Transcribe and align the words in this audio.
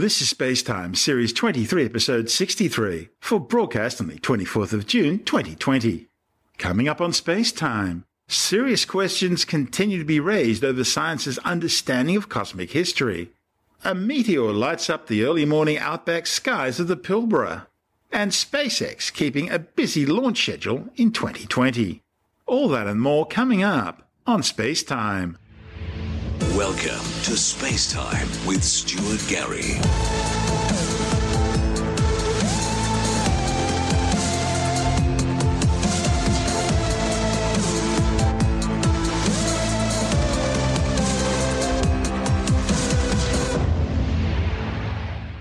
This 0.00 0.22
is 0.22 0.32
Spacetime, 0.32 0.96
Series 0.96 1.30
23, 1.34 1.84
Episode 1.84 2.30
63, 2.30 3.10
for 3.20 3.38
broadcast 3.38 4.00
on 4.00 4.06
the 4.08 4.14
24th 4.14 4.72
of 4.72 4.86
June 4.86 5.18
2020. 5.24 6.06
Coming 6.56 6.88
up 6.88 7.02
on 7.02 7.10
Spacetime, 7.10 8.04
serious 8.26 8.86
questions 8.86 9.44
continue 9.44 9.98
to 9.98 10.04
be 10.06 10.18
raised 10.18 10.64
over 10.64 10.84
science's 10.84 11.36
understanding 11.40 12.16
of 12.16 12.30
cosmic 12.30 12.70
history. 12.70 13.32
A 13.84 13.94
meteor 13.94 14.52
lights 14.52 14.88
up 14.88 15.06
the 15.06 15.22
early 15.22 15.44
morning 15.44 15.76
outback 15.76 16.26
skies 16.26 16.80
of 16.80 16.88
the 16.88 16.96
Pilbara, 16.96 17.66
and 18.10 18.32
SpaceX 18.32 19.12
keeping 19.12 19.50
a 19.50 19.58
busy 19.58 20.06
launch 20.06 20.42
schedule 20.42 20.88
in 20.96 21.12
2020. 21.12 22.02
All 22.46 22.68
that 22.70 22.86
and 22.86 23.02
more 23.02 23.26
coming 23.26 23.62
up 23.62 24.08
on 24.26 24.40
Spacetime. 24.40 25.36
Welcome 26.56 27.06
to 27.22 27.36
Space 27.36 27.92
Time 27.92 28.26
with 28.44 28.64
Stuart 28.64 29.24
Gary. 29.28 29.78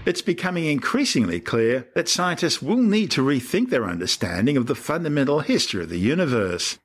It's 0.05 0.21
becoming 0.21 0.65
increasingly 0.65 1.39
clear 1.39 1.87
that 1.95 2.07
scientists 2.07 2.61
will 2.61 2.77
need 2.77 3.09
to 3.11 3.25
rethink 3.25 3.71
their 3.71 3.85
understanding 3.85 4.57
of 4.57 4.67
the 4.67 4.75
fundamental 4.75 5.39
history 5.39 5.81
of 5.81 5.89
the 5.89 5.97
universe. 5.97 6.77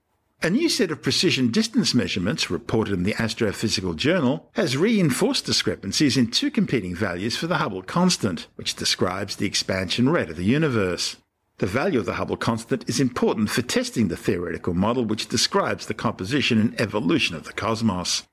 A 0.45 0.51
new 0.51 0.69
set 0.69 0.91
of 0.91 1.01
precision 1.01 1.51
distance 1.51 1.95
measurements 1.95 2.51
reported 2.51 2.93
in 2.93 3.05
the 3.05 3.15
Astrophysical 3.15 3.97
Journal 3.97 4.51
has 4.53 4.77
reinforced 4.77 5.47
discrepancies 5.47 6.19
in 6.19 6.31
two 6.31 6.51
competing 6.51 6.95
values 6.95 7.35
for 7.35 7.47
the 7.47 7.57
Hubble 7.57 7.81
constant, 7.81 8.47
which 8.57 8.75
describes 8.75 9.37
the 9.37 9.47
expansion 9.47 10.11
rate 10.11 10.29
of 10.29 10.37
the 10.37 10.45
universe. 10.45 11.17
The 11.57 11.67
value 11.67 11.99
of 11.99 12.05
the 12.05 12.17
Hubble 12.17 12.37
constant 12.37 12.87
is 12.87 13.01
important 13.01 13.49
for 13.49 13.63
testing 13.63 14.09
the 14.09 14.19
theoretical 14.19 14.75
model 14.75 15.07
which 15.07 15.31
describes 15.31 15.87
the 15.87 15.95
composition 15.95 16.61
and 16.61 16.79
evolution 16.79 17.35
of 17.35 17.45
the 17.45 17.55
cosmos. 17.55 18.25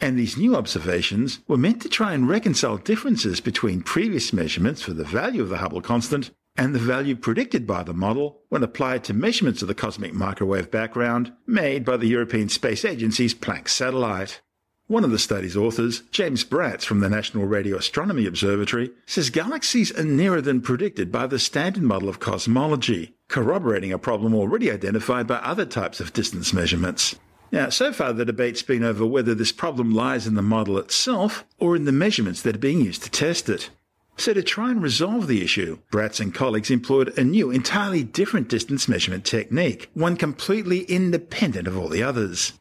And 0.00 0.16
these 0.16 0.36
new 0.36 0.54
observations 0.54 1.40
were 1.48 1.56
meant 1.56 1.82
to 1.82 1.88
try 1.88 2.12
and 2.12 2.28
reconcile 2.28 2.76
differences 2.76 3.40
between 3.40 3.82
previous 3.82 4.32
measurements 4.32 4.82
for 4.82 4.92
the 4.92 5.02
value 5.02 5.42
of 5.42 5.48
the 5.48 5.58
Hubble 5.58 5.80
constant 5.80 6.30
and 6.56 6.74
the 6.74 6.78
value 6.78 7.16
predicted 7.16 7.66
by 7.66 7.82
the 7.82 7.94
model 7.94 8.40
when 8.48 8.62
applied 8.62 9.04
to 9.04 9.14
measurements 9.14 9.62
of 9.62 9.68
the 9.68 9.74
cosmic 9.74 10.14
microwave 10.14 10.70
background 10.70 11.32
made 11.46 11.84
by 11.84 11.96
the 11.96 12.06
European 12.06 12.48
Space 12.48 12.84
Agency's 12.84 13.34
Planck 13.34 13.68
satellite. 13.68 14.40
One 14.88 15.02
of 15.02 15.10
the 15.10 15.18
study's 15.18 15.56
authors, 15.56 16.02
James 16.12 16.44
Braatz 16.44 16.84
from 16.84 17.00
the 17.00 17.08
National 17.08 17.44
Radio 17.44 17.76
Astronomy 17.76 18.24
Observatory, 18.24 18.92
says 19.04 19.30
galaxies 19.30 19.90
are 19.98 20.04
nearer 20.04 20.40
than 20.40 20.60
predicted 20.60 21.10
by 21.10 21.26
the 21.26 21.40
standard 21.40 21.82
model 21.82 22.08
of 22.08 22.20
cosmology, 22.20 23.16
corroborating 23.28 23.92
a 23.92 23.98
problem 23.98 24.32
already 24.32 24.70
identified 24.70 25.26
by 25.26 25.36
other 25.36 25.66
types 25.66 25.98
of 25.98 26.12
distance 26.12 26.52
measurements. 26.52 27.16
Now, 27.50 27.68
so 27.68 27.92
far 27.92 28.12
the 28.12 28.24
debate's 28.24 28.62
been 28.62 28.84
over 28.84 29.04
whether 29.04 29.34
this 29.34 29.52
problem 29.52 29.92
lies 29.92 30.26
in 30.26 30.34
the 30.34 30.42
model 30.42 30.78
itself 30.78 31.44
or 31.58 31.74
in 31.74 31.84
the 31.84 31.92
measurements 31.92 32.42
that 32.42 32.56
are 32.56 32.60
being 32.60 32.80
used 32.80 33.02
to 33.02 33.10
test 33.10 33.48
it. 33.48 33.70
So 34.18 34.32
to 34.32 34.42
try 34.42 34.70
and 34.70 34.82
resolve 34.82 35.26
the 35.26 35.42
issue, 35.42 35.78
Braatz 35.92 36.20
and 36.20 36.34
colleagues 36.34 36.70
employed 36.70 37.16
a 37.18 37.22
new, 37.22 37.50
entirely 37.50 38.02
different 38.02 38.48
distance 38.48 38.88
measurement 38.88 39.24
technique, 39.24 39.90
one 39.94 40.16
completely 40.16 40.80
independent 40.80 41.68
of 41.68 41.76
all 41.76 41.88
the 41.88 42.02
others. 42.02 42.54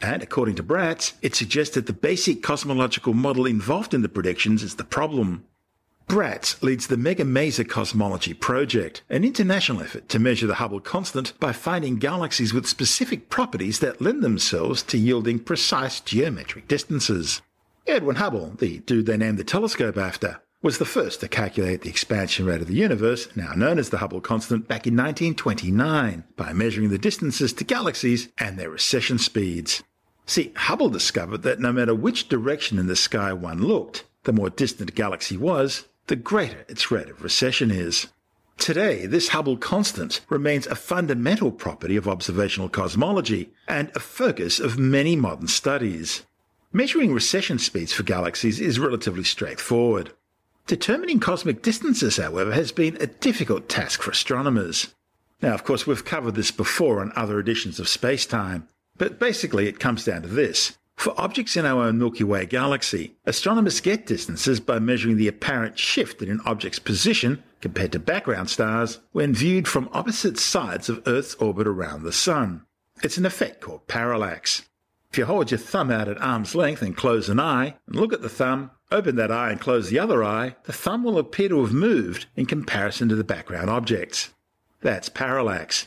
And 0.00 0.22
according 0.22 0.54
to 0.54 0.62
Braatz, 0.62 1.12
it 1.20 1.34
suggests 1.34 1.74
that 1.74 1.86
the 1.86 1.92
basic 1.92 2.42
cosmological 2.42 3.12
model 3.12 3.44
involved 3.44 3.92
in 3.92 4.02
the 4.02 4.08
predictions 4.08 4.62
is 4.62 4.76
the 4.76 4.84
problem. 4.84 5.44
Braatz 6.08 6.60
leads 6.62 6.86
the 6.86 6.96
Mega 6.96 7.24
Maser 7.24 7.68
Cosmology 7.68 8.32
Project, 8.32 9.02
an 9.10 9.22
international 9.22 9.82
effort 9.82 10.08
to 10.08 10.18
measure 10.18 10.46
the 10.46 10.54
Hubble 10.54 10.80
constant 10.80 11.38
by 11.38 11.52
finding 11.52 11.98
galaxies 11.98 12.54
with 12.54 12.66
specific 12.66 13.28
properties 13.28 13.80
that 13.80 14.00
lend 14.00 14.22
themselves 14.22 14.82
to 14.84 14.98
yielding 14.98 15.38
precise 15.38 16.00
geometric 16.00 16.66
distances. 16.66 17.42
Edwin 17.86 18.16
Hubble, 18.16 18.54
the 18.58 18.78
dude 18.78 19.06
they 19.06 19.16
named 19.16 19.38
the 19.38 19.44
telescope 19.44 19.96
after, 19.96 20.40
was 20.62 20.78
the 20.78 20.84
first 20.84 21.20
to 21.20 21.28
calculate 21.28 21.80
the 21.80 21.88
expansion 21.88 22.44
rate 22.44 22.60
of 22.60 22.66
the 22.66 22.74
universe, 22.74 23.34
now 23.34 23.52
known 23.52 23.78
as 23.78 23.88
the 23.88 23.98
Hubble 23.98 24.20
constant, 24.20 24.68
back 24.68 24.86
in 24.86 24.94
1929 24.94 26.24
by 26.36 26.52
measuring 26.52 26.90
the 26.90 26.98
distances 26.98 27.52
to 27.54 27.64
galaxies 27.64 28.28
and 28.36 28.58
their 28.58 28.68
recession 28.68 29.18
speeds. 29.18 29.82
See, 30.26 30.52
Hubble 30.54 30.90
discovered 30.90 31.42
that 31.42 31.60
no 31.60 31.72
matter 31.72 31.94
which 31.94 32.28
direction 32.28 32.78
in 32.78 32.88
the 32.88 32.96
sky 32.96 33.32
one 33.32 33.62
looked, 33.62 34.04
the 34.24 34.32
more 34.34 34.50
distant 34.50 34.90
a 34.90 34.92
galaxy 34.92 35.36
was, 35.36 35.88
the 36.08 36.16
greater 36.16 36.66
its 36.68 36.90
rate 36.90 37.08
of 37.08 37.22
recession 37.22 37.70
is. 37.70 38.08
Today, 38.58 39.06
this 39.06 39.28
Hubble 39.28 39.56
constant 39.56 40.20
remains 40.28 40.66
a 40.66 40.74
fundamental 40.74 41.50
property 41.50 41.96
of 41.96 42.06
observational 42.06 42.68
cosmology 42.68 43.50
and 43.66 43.90
a 43.94 44.00
focus 44.00 44.60
of 44.60 44.78
many 44.78 45.16
modern 45.16 45.48
studies. 45.48 46.24
Measuring 46.70 47.14
recession 47.14 47.58
speeds 47.58 47.94
for 47.94 48.02
galaxies 48.02 48.60
is 48.60 48.78
relatively 48.78 49.24
straightforward. 49.24 50.12
Determining 50.70 51.18
cosmic 51.18 51.62
distances, 51.62 52.16
however, 52.16 52.52
has 52.52 52.70
been 52.70 52.96
a 53.00 53.08
difficult 53.08 53.68
task 53.68 54.02
for 54.02 54.12
astronomers. 54.12 54.94
Now, 55.42 55.52
of 55.52 55.64
course, 55.64 55.84
we've 55.84 56.04
covered 56.04 56.36
this 56.36 56.52
before 56.52 57.00
on 57.00 57.12
other 57.16 57.40
editions 57.40 57.80
of 57.80 57.88
Spacetime, 57.88 58.68
but 58.96 59.18
basically 59.18 59.66
it 59.66 59.80
comes 59.80 60.04
down 60.04 60.22
to 60.22 60.28
this. 60.28 60.78
For 60.94 61.12
objects 61.20 61.56
in 61.56 61.66
our 61.66 61.82
own 61.82 61.98
Milky 61.98 62.22
Way 62.22 62.46
galaxy, 62.46 63.16
astronomers 63.26 63.80
get 63.80 64.06
distances 64.06 64.60
by 64.60 64.78
measuring 64.78 65.16
the 65.16 65.26
apparent 65.26 65.76
shift 65.76 66.22
in 66.22 66.30
an 66.30 66.40
object's 66.46 66.78
position 66.78 67.42
compared 67.60 67.90
to 67.90 67.98
background 67.98 68.48
stars 68.48 69.00
when 69.10 69.34
viewed 69.34 69.66
from 69.66 69.90
opposite 69.92 70.38
sides 70.38 70.88
of 70.88 71.02
Earth's 71.04 71.34
orbit 71.34 71.66
around 71.66 72.04
the 72.04 72.12
Sun. 72.12 72.64
It's 73.02 73.18
an 73.18 73.26
effect 73.26 73.60
called 73.60 73.88
parallax. 73.88 74.62
If 75.10 75.18
you 75.18 75.24
hold 75.24 75.50
your 75.50 75.58
thumb 75.58 75.90
out 75.90 76.06
at 76.06 76.22
arm's 76.22 76.54
length 76.54 76.80
and 76.80 76.96
close 76.96 77.28
an 77.28 77.40
eye, 77.40 77.74
and 77.88 77.96
look 77.96 78.12
at 78.12 78.22
the 78.22 78.28
thumb, 78.28 78.70
open 78.92 79.16
that 79.16 79.30
eye 79.30 79.50
and 79.50 79.60
close 79.60 79.88
the 79.88 79.98
other 79.98 80.24
eye, 80.24 80.56
the 80.64 80.72
thumb 80.72 81.04
will 81.04 81.18
appear 81.18 81.48
to 81.48 81.62
have 81.62 81.72
moved 81.72 82.26
in 82.36 82.46
comparison 82.46 83.08
to 83.08 83.14
the 83.14 83.24
background 83.24 83.70
objects. 83.70 84.30
That's 84.80 85.08
parallax. 85.08 85.86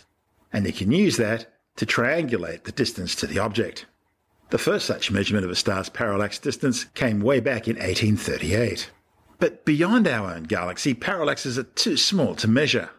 And 0.51 0.65
you 0.65 0.73
can 0.73 0.91
use 0.91 1.17
that 1.17 1.47
to 1.77 1.85
triangulate 1.85 2.63
the 2.63 2.71
distance 2.71 3.15
to 3.15 3.27
the 3.27 3.39
object. 3.39 3.85
The 4.51 4.57
first 4.57 4.85
such 4.85 5.09
measurement 5.09 5.45
of 5.45 5.51
a 5.51 5.55
star's 5.55 5.89
parallax 5.89 6.37
distance 6.37 6.85
came 6.93 7.21
way 7.21 7.39
back 7.39 7.67
in 7.67 7.75
1838. 7.75 8.91
But 9.39 9.65
beyond 9.65 10.07
our 10.07 10.33
own 10.33 10.43
galaxy, 10.43 10.93
parallaxes 10.93 11.57
are 11.57 11.63
too 11.63 11.97
small 11.97 12.35
to 12.35 12.47
measure. 12.47 12.91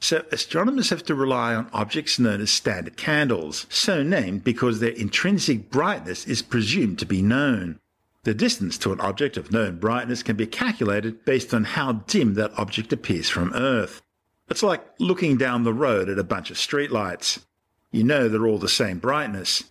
So 0.00 0.24
astronomers 0.32 0.90
have 0.90 1.04
to 1.04 1.14
rely 1.14 1.54
on 1.54 1.70
objects 1.72 2.18
known 2.18 2.40
as 2.40 2.50
standard 2.50 2.96
candles, 2.96 3.66
so 3.68 4.02
named 4.02 4.44
because 4.44 4.80
their 4.80 4.90
intrinsic 4.90 5.70
brightness 5.70 6.26
is 6.26 6.42
presumed 6.42 6.98
to 6.98 7.06
be 7.06 7.22
known. 7.22 7.80
The 8.24 8.34
distance 8.34 8.78
to 8.78 8.92
an 8.92 9.00
object 9.00 9.36
of 9.36 9.52
known 9.52 9.78
brightness 9.78 10.22
can 10.22 10.34
be 10.36 10.46
calculated 10.46 11.26
based 11.26 11.52
on 11.52 11.64
how 11.64 11.92
dim 12.06 12.34
that 12.34 12.58
object 12.58 12.90
appears 12.90 13.28
from 13.28 13.52
Earth. 13.52 14.00
It's 14.48 14.62
like 14.62 14.82
looking 14.98 15.36
down 15.36 15.64
the 15.64 15.74
road 15.74 16.08
at 16.08 16.18
a 16.18 16.24
bunch 16.24 16.50
of 16.50 16.56
streetlights. 16.56 17.44
You 17.92 18.02
know 18.02 18.28
they're 18.28 18.46
all 18.46 18.58
the 18.58 18.68
same 18.68 18.98
brightness, 18.98 19.64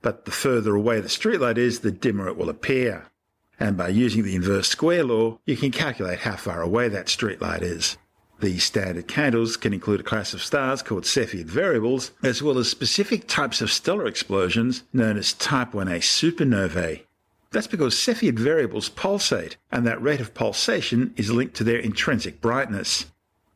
but 0.00 0.24
the 0.24 0.30
further 0.30 0.74
away 0.74 1.00
the 1.00 1.08
streetlight 1.08 1.58
is, 1.58 1.80
the 1.80 1.90
dimmer 1.90 2.28
it 2.28 2.38
will 2.38 2.48
appear. 2.48 3.06
And 3.60 3.76
by 3.76 3.88
using 3.88 4.22
the 4.22 4.36
inverse 4.36 4.68
square 4.68 5.04
law, 5.04 5.38
you 5.44 5.56
can 5.56 5.70
calculate 5.70 6.20
how 6.20 6.36
far 6.36 6.62
away 6.62 6.88
that 6.88 7.06
streetlight 7.06 7.60
is. 7.60 7.98
These 8.40 8.64
standard 8.64 9.08
candles 9.08 9.58
can 9.58 9.74
include 9.74 10.00
a 10.00 10.04
class 10.04 10.32
of 10.32 10.42
stars 10.42 10.80
called 10.80 11.04
Cepheid 11.04 11.46
variables, 11.46 12.12
as 12.22 12.42
well 12.42 12.56
as 12.56 12.70
specific 12.70 13.26
types 13.26 13.60
of 13.60 13.70
stellar 13.70 14.06
explosions 14.06 14.84
known 14.94 15.18
as 15.18 15.34
Type 15.34 15.72
1a 15.72 15.98
supernovae. 15.98 17.02
That's 17.50 17.66
because 17.66 17.94
Cepheid 17.94 18.38
variables 18.38 18.88
pulsate, 18.88 19.56
and 19.72 19.86
that 19.86 20.02
rate 20.02 20.20
of 20.20 20.34
pulsation 20.34 21.14
is 21.16 21.30
linked 21.30 21.56
to 21.56 21.64
their 21.64 21.78
intrinsic 21.78 22.40
brightness. 22.40 23.06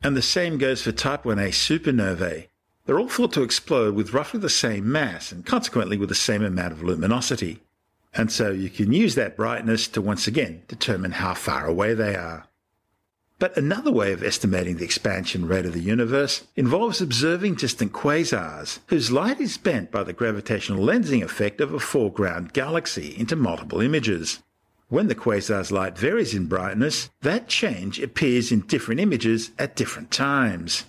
And 0.01 0.17
the 0.17 0.21
same 0.21 0.57
goes 0.57 0.81
for 0.81 0.91
Type 0.91 1.23
1a 1.23 1.49
supernovae, 1.49 2.47
they're 2.85 2.99
all 2.99 3.07
thought 3.07 3.31
to 3.33 3.43
explode 3.43 3.95
with 3.95 4.13
roughly 4.13 4.39
the 4.39 4.49
same 4.49 4.91
mass 4.91 5.31
and 5.31 5.45
consequently 5.45 5.97
with 5.97 6.09
the 6.09 6.15
same 6.15 6.43
amount 6.43 6.73
of 6.73 6.83
luminosity. 6.83 7.61
And 8.13 8.31
so 8.31 8.51
you 8.51 8.69
can 8.69 8.91
use 8.91 9.15
that 9.15 9.37
brightness 9.37 9.87
to 9.89 10.01
once 10.01 10.27
again 10.27 10.63
determine 10.67 11.11
how 11.11 11.33
far 11.33 11.65
away 11.65 11.93
they 11.93 12.15
are. 12.15 12.45
But 13.39 13.57
another 13.57 13.91
way 13.91 14.13
of 14.13 14.23
estimating 14.23 14.77
the 14.77 14.85
expansion 14.85 15.47
rate 15.47 15.65
of 15.65 15.73
the 15.73 15.79
universe 15.79 16.43
involves 16.55 17.01
observing 17.01 17.55
distant 17.55 17.91
quasars, 17.91 18.79
whose 18.87 19.11
light 19.11 19.41
is 19.41 19.57
bent 19.57 19.91
by 19.91 20.03
the 20.03 20.13
gravitational 20.13 20.83
lensing 20.83 21.23
effect 21.23 21.59
of 21.59 21.73
a 21.73 21.79
foreground 21.79 22.53
galaxy 22.53 23.15
into 23.17 23.35
multiple 23.35 23.81
images. 23.81 24.41
When 24.87 25.07
the 25.07 25.15
quasar's 25.15 25.71
light 25.71 25.97
varies 25.97 26.33
in 26.33 26.45
brightness, 26.45 27.09
that 27.21 27.47
change 27.47 27.99
appears 27.99 28.51
in 28.51 28.61
different 28.61 29.01
images 29.01 29.51
at 29.57 29.75
different 29.75 30.11
times 30.11 30.85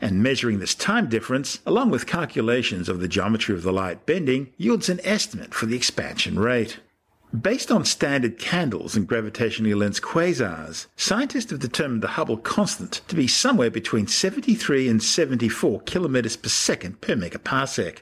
and 0.00 0.22
measuring 0.22 0.58
this 0.58 0.74
time 0.74 1.08
difference, 1.08 1.58
along 1.66 1.90
with 1.90 2.06
calculations 2.06 2.88
of 2.88 3.00
the 3.00 3.08
geometry 3.08 3.54
of 3.54 3.62
the 3.62 3.72
light 3.72 4.06
bending, 4.06 4.52
yields 4.56 4.88
an 4.88 5.00
estimate 5.02 5.52
for 5.52 5.66
the 5.66 5.76
expansion 5.76 6.38
rate. 6.38 6.78
Based 7.38 7.70
on 7.70 7.84
standard 7.84 8.38
candles 8.38 8.96
and 8.96 9.06
gravitationally 9.06 9.76
lensed 9.76 10.00
quasars, 10.00 10.86
scientists 10.96 11.50
have 11.50 11.60
determined 11.60 12.02
the 12.02 12.08
Hubble 12.16 12.38
constant 12.38 13.02
to 13.06 13.14
be 13.14 13.26
somewhere 13.26 13.70
between 13.70 14.06
73 14.06 14.88
and 14.88 15.02
74 15.02 15.82
kilometers 15.82 16.36
per 16.36 16.48
second 16.48 17.02
per 17.02 17.14
megaparsec. 17.14 17.98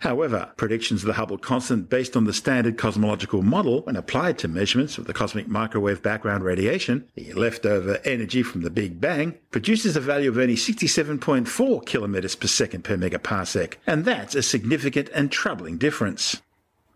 However, 0.00 0.52
predictions 0.58 1.02
of 1.02 1.06
the 1.06 1.14
Hubble 1.14 1.38
constant 1.38 1.88
based 1.88 2.14
on 2.14 2.24
the 2.24 2.32
standard 2.34 2.76
cosmological 2.76 3.40
model 3.40 3.80
when 3.82 3.96
applied 3.96 4.36
to 4.38 4.48
measurements 4.48 4.98
of 4.98 5.06
the 5.06 5.14
cosmic 5.14 5.48
microwave 5.48 6.02
background 6.02 6.44
radiation, 6.44 7.08
the 7.14 7.32
leftover 7.32 7.98
energy 8.04 8.42
from 8.42 8.60
the 8.60 8.70
Big 8.70 9.00
Bang, 9.00 9.38
produces 9.50 9.96
a 9.96 10.00
value 10.00 10.28
of 10.28 10.36
only 10.36 10.56
67.4 10.56 11.86
kilometers 11.86 12.36
per 12.36 12.46
second 12.46 12.84
per 12.84 12.98
megaparsec, 12.98 13.76
and 13.86 14.04
that's 14.04 14.34
a 14.34 14.42
significant 14.42 15.08
and 15.14 15.32
troubling 15.32 15.78
difference. 15.78 16.42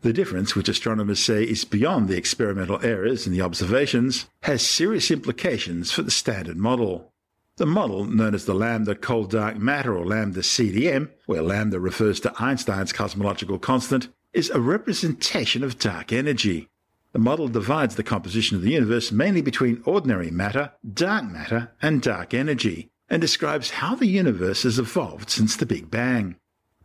The 0.03 0.13
difference, 0.13 0.57
which 0.57 0.69
astronomers 0.69 1.21
say 1.21 1.45
is 1.45 1.65
beyond 1.65 2.09
the 2.09 2.17
experimental 2.17 2.85
errors 2.85 3.25
in 3.25 3.33
the 3.33 3.41
observations, 3.41 4.27
has 4.43 4.61
serious 4.61 5.13
implications 5.13 5.93
for 5.93 6.03
the 6.03 6.11
standard 6.11 6.57
model. 6.57 7.13
The 7.57 7.67
model, 7.67 8.05
known 8.05 8.35
as 8.35 8.45
the 8.45 8.55
lambda 8.55 8.97
cold 8.97 9.31
dark 9.31 9.59
matter 9.59 9.95
or 9.95 10.05
lambda 10.05 10.41
CDM, 10.41 11.11
where 11.27 11.43
lambda 11.43 11.79
refers 11.79 12.19
to 12.21 12.33
Einstein's 12.43 12.93
cosmological 12.93 13.61
constant, 13.61 14.09
is 14.33 14.51
a 14.51 14.61
representation 14.61 15.63
of 15.63 15.79
dark 15.79 16.13
energy. 16.13 16.69
The 17.13 17.21
model 17.21 17.47
divides 17.47 17.95
the 17.95 18.03
composition 18.03 18.57
of 18.57 18.63
the 18.63 18.73
universe 18.73 19.13
mainly 19.13 19.43
between 19.43 19.83
ordinary 19.85 20.33
matter, 20.33 20.73
dark 20.93 21.31
matter, 21.31 21.71
and 21.81 22.03
dark 22.03 22.35
energy, 22.35 22.91
and 23.09 23.21
describes 23.21 23.71
how 23.71 23.95
the 23.95 24.07
universe 24.07 24.65
has 24.65 24.81
evolved 24.81 25.31
since 25.31 25.55
the 25.55 25.67
Big 25.67 25.93
Bang. 25.93 26.35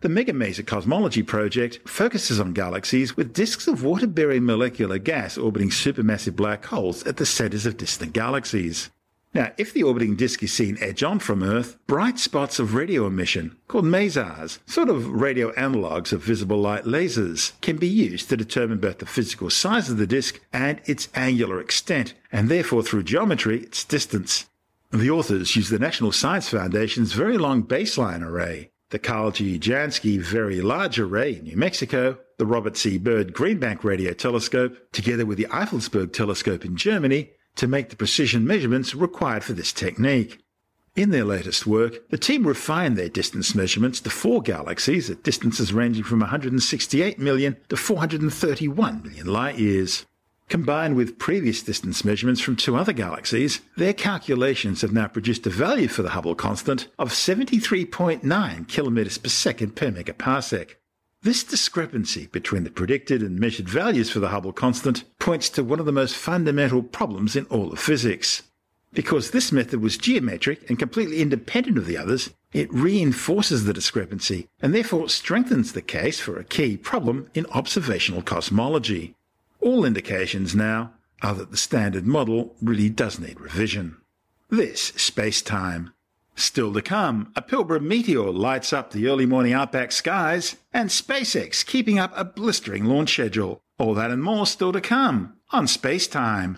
The 0.02 0.10
Megamaser 0.10 0.64
Cosmology 0.64 1.24
project 1.24 1.80
focuses 1.90 2.40
on 2.40 2.54
galaxies 2.54 3.18
with 3.18 3.34
disks 3.34 3.68
of 3.68 3.84
water-bearing 3.84 4.46
molecular 4.46 5.00
gas 5.00 5.40
orbiting 5.40 5.72
supermassive 5.72 6.36
black 6.36 6.66
holes 6.66 7.04
at 7.08 7.18
the 7.18 7.26
centers 7.26 7.66
of 7.66 7.78
distant 7.78 8.14
galaxies. 8.14 8.92
Now, 9.34 9.54
if 9.58 9.74
the 9.74 9.82
orbiting 9.82 10.16
disk 10.16 10.44
is 10.44 10.54
seen 10.54 10.78
edge 10.80 11.02
on 11.02 11.18
from 11.18 11.42
Earth, 11.42 11.80
bright 11.88 12.20
spots 12.20 12.60
of 12.60 12.76
radio 12.76 13.08
emission, 13.08 13.58
called 13.68 13.86
masers, 13.86 14.60
sort 14.68 14.90
of 14.90 15.10
radio 15.10 15.52
analogues 15.54 16.14
of 16.14 16.22
visible 16.22 16.62
light 16.62 16.84
lasers, 16.84 17.60
can 17.62 17.78
be 17.78 17.88
used 17.88 18.30
to 18.30 18.38
determine 18.38 18.78
both 18.78 19.00
the 19.00 19.08
physical 19.08 19.50
size 19.50 19.90
of 19.90 19.98
the 19.98 20.06
disk 20.06 20.40
and 20.54 20.80
its 20.86 21.10
angular 21.16 21.60
extent, 21.60 22.14
and 22.32 22.50
therefore 22.50 22.84
through 22.84 23.02
geometry, 23.02 23.62
its 23.62 23.84
distance. 23.84 24.46
The 24.92 25.10
authors 25.10 25.56
use 25.56 25.70
the 25.70 25.80
National 25.80 26.12
Science 26.12 26.50
Foundation's 26.50 27.14
Very 27.14 27.40
Long 27.40 27.64
Baseline 27.64 28.22
Array, 28.22 28.70
the 28.90 29.00
Karl 29.00 29.32
G. 29.32 29.60
Jansky 29.60 30.20
Very 30.20 30.62
Large 30.62 31.00
Array 31.00 31.36
in 31.36 31.44
New 31.44 31.58
Mexico, 31.58 32.18
the 32.38 32.46
Robert 32.46 32.78
C. 32.78 32.98
Byrd 32.98 33.34
Green 33.34 33.60
Bank 33.60 33.84
Radio 33.84 34.14
Telescope, 34.14 34.78
together 34.92 35.26
with 35.26 35.38
the 35.38 35.46
Effelsberg 35.46 36.14
Telescope 36.14 36.64
in 36.64 36.78
Germany, 36.78 37.32
to 37.56 37.68
make 37.68 37.90
the 37.90 37.96
precision 37.96 38.48
measurements 38.48 38.96
required 38.96 39.44
for 39.44 39.54
this 39.54 39.74
technique. 39.74 40.42
In 40.96 41.12
their 41.12 41.26
latest 41.26 41.68
work, 41.68 42.10
the 42.10 42.18
team 42.18 42.48
refined 42.48 42.98
their 42.98 43.10
distance 43.10 43.54
measurements 43.54 44.00
to 44.02 44.10
four 44.10 44.42
galaxies 44.42 45.10
at 45.10 45.24
distances 45.24 45.74
ranging 45.74 46.04
from 46.04 46.22
168 46.22 47.20
million 47.20 47.58
to 47.70 47.78
431 47.78 49.04
million 49.04 49.28
light 49.28 49.60
years. 49.60 50.06
Combined 50.50 50.96
with 50.96 51.20
previous 51.20 51.62
distance 51.62 52.06
measurements 52.06 52.40
from 52.40 52.56
two 52.56 52.78
other 52.78 52.94
galaxies, 52.94 53.60
their 53.76 53.94
calculations 53.94 54.82
have 54.82 54.94
now 54.94 55.08
produced 55.08 55.46
a 55.46 55.50
value 55.50 55.90
for 55.90 56.04
the 56.04 56.12
Hubble 56.12 56.36
constant 56.36 56.88
of 56.98 57.10
73.9 57.10 58.68
kilometers 58.70 59.18
per 59.18 59.28
second 59.28 59.76
per 59.76 59.92
megaparsec. 59.92 60.76
This 61.22 61.44
discrepancy 61.44 62.28
between 62.28 62.64
the 62.64 62.70
predicted 62.70 63.22
and 63.22 63.38
measured 63.38 63.68
values 63.68 64.10
for 64.10 64.20
the 64.20 64.30
Hubble 64.30 64.54
constant 64.54 65.04
points 65.20 65.50
to 65.50 65.66
one 65.66 65.82
of 65.82 65.86
the 65.86 65.92
most 65.92 66.16
fundamental 66.16 66.82
problems 66.82 67.36
in 67.36 67.44
all 67.48 67.74
of 67.74 67.80
physics. 67.80 68.44
Because 68.94 69.32
this 69.32 69.52
method 69.52 69.82
was 69.82 69.98
geometric 69.98 70.70
and 70.70 70.80
completely 70.80 71.22
independent 71.22 71.78
of 71.78 71.88
the 71.88 71.98
others, 71.98 72.30
it 72.54 72.74
reinforces 72.74 73.66
the 73.66 73.74
discrepancy 73.74 74.48
and 74.62 74.74
therefore 74.74 75.10
strengthens 75.10 75.74
the 75.74 75.82
case 75.82 76.22
for 76.22 76.40
a 76.40 76.46
key 76.46 76.78
problem 76.78 77.30
in 77.34 77.46
observational 77.48 78.22
cosmology. 78.22 79.17
All 79.60 79.86
indications 79.86 80.56
now 80.56 80.94
are 81.22 81.34
that 81.34 81.52
the 81.52 81.58
standard 81.58 82.06
model 82.06 82.56
really 82.62 82.90
does 82.90 83.20
need 83.20 83.40
revision. 83.40 83.98
This 84.50 84.82
space 84.82 85.42
time. 85.42 85.94
Still 86.36 86.72
to 86.74 86.82
come, 86.84 87.32
a 87.36 87.42
Pilbara 87.42 87.82
meteor 87.82 88.32
lights 88.32 88.72
up 88.72 88.92
the 88.92 89.08
early 89.08 89.26
morning 89.26 89.54
outback 89.54 89.92
skies, 89.92 90.58
and 90.72 90.90
SpaceX 90.90 91.66
keeping 91.66 91.98
up 91.98 92.14
a 92.16 92.24
blistering 92.24 92.86
launch 92.86 93.14
schedule. 93.14 93.62
All 93.80 93.96
that 93.96 94.12
and 94.12 94.24
more 94.24 94.46
still 94.46 94.72
to 94.72 94.82
come 94.82 95.34
on 95.52 95.66
Space 95.68 96.08
Time. 96.08 96.56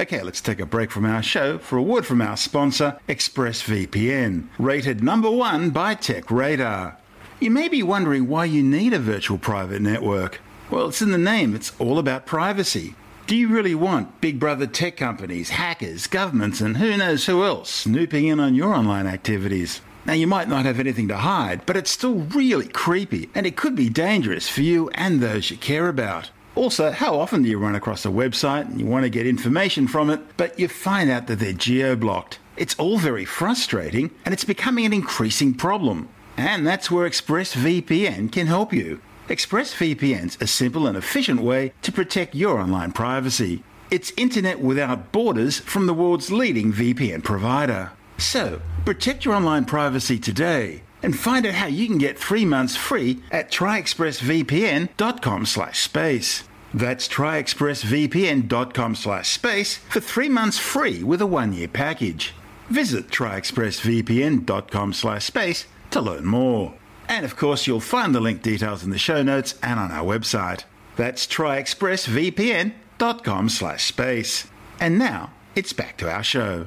Okay, 0.00 0.22
let's 0.22 0.40
take 0.40 0.60
a 0.60 0.64
break 0.64 0.90
from 0.90 1.04
our 1.04 1.22
show 1.22 1.58
for 1.58 1.76
a 1.76 1.82
word 1.82 2.06
from 2.06 2.22
our 2.22 2.34
sponsor, 2.34 2.98
ExpressVPN, 3.06 4.48
rated 4.58 5.04
number 5.04 5.30
one 5.30 5.68
by 5.68 5.94
TechRadar. 5.94 6.96
You 7.38 7.50
may 7.50 7.68
be 7.68 7.82
wondering 7.82 8.26
why 8.26 8.46
you 8.46 8.62
need 8.62 8.94
a 8.94 8.98
virtual 8.98 9.36
private 9.36 9.82
network. 9.82 10.40
Well, 10.70 10.88
it's 10.88 11.02
in 11.02 11.10
the 11.10 11.18
name, 11.18 11.54
it's 11.54 11.78
all 11.78 11.98
about 11.98 12.24
privacy. 12.24 12.94
Do 13.26 13.36
you 13.36 13.48
really 13.48 13.74
want 13.74 14.22
big 14.22 14.40
brother 14.40 14.66
tech 14.66 14.96
companies, 14.96 15.50
hackers, 15.50 16.06
governments, 16.06 16.62
and 16.62 16.78
who 16.78 16.96
knows 16.96 17.26
who 17.26 17.44
else 17.44 17.68
snooping 17.68 18.26
in 18.26 18.40
on 18.40 18.54
your 18.54 18.72
online 18.72 19.06
activities? 19.06 19.82
Now, 20.06 20.14
you 20.14 20.26
might 20.26 20.48
not 20.48 20.64
have 20.64 20.80
anything 20.80 21.08
to 21.08 21.18
hide, 21.18 21.66
but 21.66 21.76
it's 21.76 21.90
still 21.90 22.14
really 22.14 22.68
creepy, 22.68 23.28
and 23.34 23.46
it 23.46 23.54
could 23.54 23.76
be 23.76 23.90
dangerous 23.90 24.48
for 24.48 24.62
you 24.62 24.88
and 24.94 25.20
those 25.20 25.50
you 25.50 25.58
care 25.58 25.88
about. 25.88 26.30
Also, 26.60 26.90
how 26.90 27.18
often 27.18 27.42
do 27.42 27.48
you 27.48 27.56
run 27.56 27.74
across 27.74 28.04
a 28.04 28.10
website 28.10 28.66
and 28.66 28.78
you 28.78 28.84
want 28.84 29.02
to 29.04 29.08
get 29.08 29.26
information 29.26 29.88
from 29.88 30.10
it, 30.10 30.20
but 30.36 30.58
you 30.58 30.68
find 30.68 31.08
out 31.08 31.26
that 31.26 31.38
they're 31.38 31.54
geo 31.54 31.96
blocked? 31.96 32.38
It's 32.58 32.74
all 32.74 32.98
very 32.98 33.24
frustrating 33.24 34.10
and 34.26 34.34
it's 34.34 34.44
becoming 34.44 34.84
an 34.84 34.92
increasing 34.92 35.54
problem. 35.54 36.10
And 36.36 36.66
that's 36.66 36.90
where 36.90 37.08
ExpressVPN 37.08 38.30
can 38.30 38.46
help 38.46 38.74
you. 38.74 39.00
ExpressVPN's 39.28 40.36
a 40.38 40.46
simple 40.46 40.86
and 40.86 40.98
efficient 40.98 41.40
way 41.40 41.72
to 41.80 41.90
protect 41.90 42.34
your 42.34 42.58
online 42.58 42.92
privacy. 42.92 43.64
It's 43.90 44.12
internet 44.18 44.60
without 44.60 45.12
borders 45.12 45.60
from 45.60 45.86
the 45.86 45.94
world's 45.94 46.30
leading 46.30 46.74
VPN 46.74 47.24
provider. 47.24 47.92
So, 48.18 48.60
protect 48.84 49.24
your 49.24 49.32
online 49.34 49.64
privacy 49.64 50.18
today 50.18 50.82
and 51.02 51.18
find 51.18 51.46
out 51.46 51.54
how 51.54 51.68
you 51.68 51.86
can 51.86 51.96
get 51.96 52.18
three 52.18 52.44
months 52.44 52.76
free 52.76 53.22
at 53.30 53.50
tryexpressvpn.com 53.50 55.46
slash 55.46 55.80
space. 55.80 56.44
That's 56.72 57.08
tryexpressvpn.com 57.08 58.94
slash 58.94 59.28
space 59.28 59.78
for 59.78 59.98
three 60.00 60.28
months 60.28 60.58
free 60.58 61.02
with 61.02 61.20
a 61.20 61.26
one-year 61.26 61.66
package. 61.68 62.34
Visit 62.68 63.08
tryexpressvpn.com 63.08 64.92
slash 64.92 65.24
space 65.24 65.66
to 65.90 66.00
learn 66.00 66.24
more. 66.24 66.74
And 67.08 67.24
of 67.24 67.36
course, 67.36 67.66
you'll 67.66 67.80
find 67.80 68.14
the 68.14 68.20
link 68.20 68.42
details 68.42 68.84
in 68.84 68.90
the 68.90 68.98
show 68.98 69.22
notes 69.22 69.56
and 69.62 69.80
on 69.80 69.90
our 69.90 70.04
website. 70.04 70.64
That's 70.96 71.26
tryexpressvpn.com 71.26 73.48
slash 73.48 73.84
space. 73.84 74.46
And 74.78 74.98
now, 74.98 75.32
it's 75.56 75.72
back 75.72 75.96
to 75.98 76.08
our 76.10 76.22
show. 76.22 76.66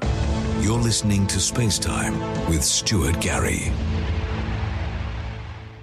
You're 0.59 0.79
listening 0.79 1.25
to 1.27 1.37
Spacetime 1.37 2.49
with 2.49 2.63
Stuart 2.63 3.21
Gary. 3.21 3.71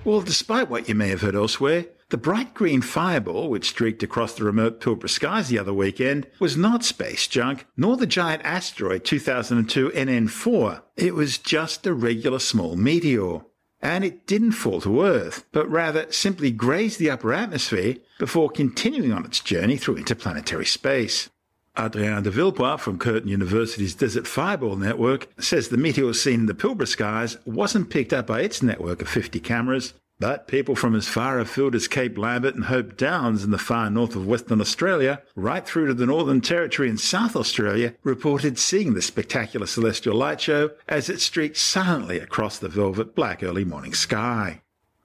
Well, 0.04 0.20
despite 0.20 0.68
what 0.68 0.88
you 0.88 0.94
may 0.94 1.08
have 1.08 1.22
heard 1.22 1.34
elsewhere, 1.34 1.86
the 2.10 2.18
bright 2.18 2.54
green 2.54 2.82
fireball 2.82 3.48
which 3.48 3.68
streaked 3.68 4.02
across 4.02 4.34
the 4.34 4.44
remote 4.44 4.80
Pilbara 4.80 5.08
skies 5.08 5.48
the 5.48 5.58
other 5.58 5.72
weekend 5.72 6.26
was 6.40 6.56
not 6.56 6.84
space 6.84 7.26
junk, 7.28 7.66
nor 7.76 7.96
the 7.96 8.06
giant 8.06 8.42
asteroid 8.44 9.04
2002 9.04 9.90
NN4. 9.90 10.82
It 10.96 11.14
was 11.14 11.38
just 11.38 11.86
a 11.86 11.94
regular 11.94 12.40
small 12.40 12.76
meteor. 12.76 13.40
And 13.82 14.04
it 14.04 14.26
didn't 14.26 14.52
fall 14.52 14.80
to 14.82 15.02
Earth, 15.02 15.46
but 15.52 15.70
rather 15.70 16.10
simply 16.12 16.50
grazed 16.50 16.98
the 16.98 17.10
upper 17.10 17.32
atmosphere 17.32 17.96
before 18.18 18.50
continuing 18.50 19.12
on 19.12 19.24
its 19.24 19.40
journey 19.40 19.78
through 19.78 19.96
interplanetary 19.96 20.66
space. 20.66 21.30
Hadrien 21.76 22.22
de 22.22 22.30
Villepoix 22.30 22.78
from 22.78 22.98
Curtin 22.98 23.28
University's 23.28 23.94
Desert 23.94 24.26
Fireball 24.26 24.76
Network 24.76 25.28
says 25.40 25.68
the 25.68 25.76
meteor 25.76 26.12
seen 26.12 26.40
in 26.40 26.46
the 26.46 26.54
Pilbara 26.54 26.88
skies 26.88 27.38
wasn't 27.46 27.88
picked 27.88 28.12
up 28.12 28.26
by 28.26 28.40
its 28.40 28.62
network 28.62 29.00
of 29.00 29.08
50 29.08 29.40
cameras, 29.40 29.94
but 30.20 30.46
people 30.46 30.76
from 30.76 30.94
as 30.94 31.08
far 31.08 31.40
afield 31.40 31.74
as 31.74 31.88
Cape 31.88 32.16
Lambert 32.18 32.54
and 32.54 32.66
Hope 32.66 32.96
Downs 32.96 33.42
in 33.42 33.50
the 33.50 33.58
far 33.58 33.88
north 33.90 34.14
of 34.14 34.26
Western 34.26 34.60
Australia, 34.60 35.22
right 35.34 35.66
through 35.66 35.86
to 35.86 35.94
the 35.94 36.06
Northern 36.06 36.42
Territory 36.42 36.90
and 36.90 37.00
South 37.00 37.34
Australia, 37.34 37.94
reported 38.04 38.58
seeing 38.58 38.92
the 38.92 39.02
spectacular 39.02 39.66
celestial 39.66 40.14
light 40.14 40.40
show 40.40 40.70
as 40.86 41.08
it 41.08 41.20
streaked 41.20 41.56
silently 41.56 42.20
across 42.20 42.58
the 42.58 42.68
velvet 42.68 43.14
black 43.14 43.42
early 43.42 43.64
morning 43.64 43.94
sky. 43.94 44.60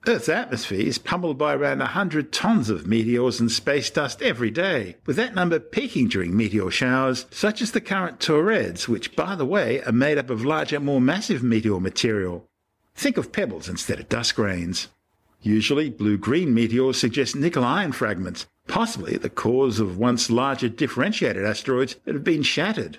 Earth's 0.06 0.28
atmosphere 0.28 0.86
is 0.86 0.98
pummeled 0.98 1.36
by 1.36 1.54
around 1.54 1.80
100 1.80 2.30
tons 2.30 2.70
of 2.70 2.86
meteors 2.86 3.40
and 3.40 3.50
space 3.50 3.90
dust 3.90 4.22
every 4.22 4.50
day, 4.50 4.96
with 5.04 5.16
that 5.16 5.34
number 5.34 5.58
peaking 5.58 6.06
during 6.08 6.36
meteor 6.36 6.70
showers, 6.70 7.26
such 7.30 7.60
as 7.60 7.72
the 7.72 7.80
current 7.80 8.20
Taurids, 8.20 8.86
which, 8.86 9.16
by 9.16 9.34
the 9.34 9.46
way, 9.46 9.82
are 9.82 9.90
made 9.92 10.18
up 10.18 10.30
of 10.30 10.44
larger, 10.44 10.78
more 10.78 11.00
massive 11.00 11.42
meteor 11.42 11.80
material. 11.80 12.46
Think 12.94 13.16
of 13.16 13.32
pebbles 13.32 13.68
instead 13.68 13.98
of 13.98 14.08
dust 14.08 14.36
grains. 14.36 14.88
Usually, 15.40 15.90
blue 15.90 16.18
green 16.18 16.52
meteors 16.54 16.98
suggest 16.98 17.36
nickel 17.36 17.64
iron 17.64 17.92
fragments, 17.92 18.46
possibly 18.66 19.16
the 19.16 19.30
cause 19.30 19.78
of 19.78 19.98
once 19.98 20.30
larger 20.30 20.68
differentiated 20.68 21.44
asteroids 21.44 21.96
that 22.04 22.14
have 22.14 22.24
been 22.24 22.42
shattered. 22.42 22.98